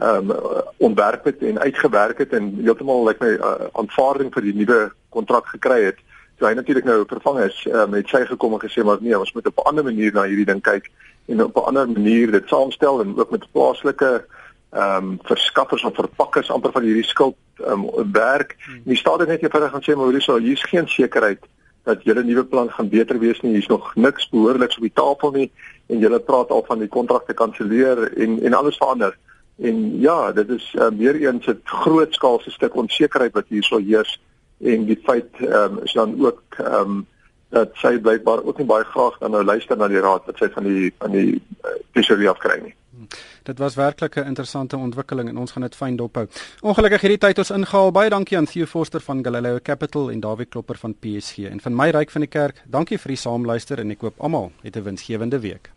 ehm 0.00 0.30
um, 0.30 0.62
ontwerp 0.90 1.24
het 1.24 1.42
en 1.42 1.60
uitgewerk 1.60 2.18
het 2.18 2.32
en 2.36 2.54
heeltemal 2.60 3.04
lyk 3.04 3.20
like 3.20 3.24
my 3.24 3.48
uh, 3.48 3.68
aanvaarding 3.82 4.32
vir 4.34 4.48
die 4.48 4.54
nuwe 4.56 4.80
kontrak 5.08 5.46
gekry 5.54 5.82
het. 5.84 5.98
So 6.38 6.48
hy 6.48 6.54
natuurlik 6.56 6.88
nou 6.88 7.04
vervang 7.08 7.40
is 7.44 7.64
um, 7.68 7.90
met 7.92 8.08
sy 8.08 8.24
gekom 8.28 8.56
en 8.56 8.62
gesê 8.64 8.84
maar 8.84 9.00
nee, 9.00 9.18
ons 9.18 9.32
moet 9.32 9.46
op 9.46 9.58
'n 9.60 9.68
ander 9.72 9.84
manier 9.84 10.12
na 10.12 10.24
hierdie 10.24 10.48
ding 10.52 10.62
kyk 10.62 10.90
en 11.28 11.44
op 11.44 11.56
'n 11.56 11.68
ander 11.72 11.88
manier 11.88 12.30
dit 12.32 12.48
saamstel 12.48 13.00
en 13.00 13.16
ook 13.16 13.30
met 13.30 13.52
plaaslike 13.52 14.24
ehm 14.70 14.96
um, 14.96 15.18
verskaffers 15.22 15.84
of 15.84 15.94
verpakkers 15.94 16.50
amper 16.50 16.72
van 16.72 16.82
hierdie 16.82 17.06
skuld 17.06 17.36
ehm 17.58 17.84
um, 17.84 18.12
werk. 18.12 18.56
Hmm. 18.66 18.82
Die 18.84 18.96
staat 18.96 19.18
het 19.18 19.28
net 19.28 19.42
eenvoudig 19.42 19.70
gaan 19.70 19.82
sê 19.82 19.96
maar 19.96 20.12
hierso 20.14 20.38
hier's 20.38 20.62
geen 20.62 20.88
sekerheid 20.88 21.42
dat 21.84 22.04
julle 22.04 22.22
nuwe 22.24 22.44
plan 22.44 22.70
gaan 22.70 22.88
beter 22.88 23.18
wees 23.18 23.40
nie. 23.40 23.52
Hier's 23.52 23.66
nog 23.66 23.94
niks 23.94 24.28
behoorliks 24.28 24.76
op 24.76 24.82
die 24.82 24.94
tafel 24.94 25.30
nie 25.30 25.50
en 25.86 25.98
julle 25.98 26.20
praat 26.20 26.50
al 26.50 26.64
van 26.66 26.78
die 26.78 26.88
kontrakte 26.88 27.34
kanselleer 27.34 28.12
en 28.16 28.42
en 28.42 28.54
alles 28.54 28.76
verander. 28.76 29.18
En 29.58 30.00
ja, 30.00 30.32
dit 30.32 30.48
is 30.48 30.74
uh, 30.78 30.88
meer 30.90 31.14
eens 31.14 31.46
'n 31.46 31.60
groot 31.64 32.14
skaalse 32.14 32.50
stuk 32.50 32.74
onsekerheid 32.74 33.32
wat 33.32 33.48
hier 33.48 33.62
sou 33.62 33.82
heers 33.82 34.20
en 34.60 34.84
die 34.84 35.00
feit 35.04 35.30
ehm 35.38 35.78
um, 35.78 35.82
is 35.82 35.92
dan 35.92 36.14
ook 36.26 36.42
ehm 36.58 36.74
um, 36.74 37.06
dat 37.50 37.70
sy 37.74 37.98
blykbaar 37.98 38.44
ook 38.44 38.58
nie 38.58 38.66
baie 38.66 38.84
graag 38.84 39.18
dan 39.18 39.30
nou 39.30 39.44
luister 39.44 39.76
na 39.76 39.88
die 39.88 40.00
raad 40.00 40.26
wat 40.26 40.38
sy 40.38 40.48
van 40.54 40.64
die 40.64 40.92
van 40.98 41.10
die 41.10 41.42
uh, 41.64 41.70
tesorie 41.92 42.28
afkry 42.30 42.60
nie. 42.62 42.74
Dit 43.42 43.58
was 43.58 43.74
werklik 43.74 44.16
'n 44.16 44.26
interessante 44.26 44.76
ontwikkeling 44.76 45.28
en 45.28 45.36
ons 45.36 45.52
gaan 45.52 45.62
dit 45.62 45.76
fyn 45.76 45.96
dophou. 45.96 46.26
Ongelukkig 46.60 47.00
hierdie 47.00 47.18
tyd 47.18 47.38
ons 47.38 47.50
ingehaal. 47.50 47.92
Baie 47.92 48.10
dankie 48.10 48.36
aan 48.36 48.46
Theo 48.46 48.66
Forster 48.66 49.00
van 49.00 49.24
Galileo 49.24 49.58
Capital 49.62 50.10
en 50.10 50.20
Dawie 50.20 50.46
Klopper 50.46 50.76
van 50.76 50.94
PSG 50.94 51.38
en 51.38 51.60
van 51.60 51.74
my 51.74 51.90
ryk 51.90 52.10
van 52.10 52.20
die 52.20 52.30
kerk. 52.30 52.62
Dankie 52.66 52.98
vir 52.98 53.08
die 53.08 53.16
saamluister 53.16 53.78
en 53.78 53.90
ek 53.90 54.00
hoop 54.00 54.20
almal 54.20 54.52
het 54.62 54.76
'n 54.76 54.82
winsgewende 54.82 55.40
week. 55.40 55.70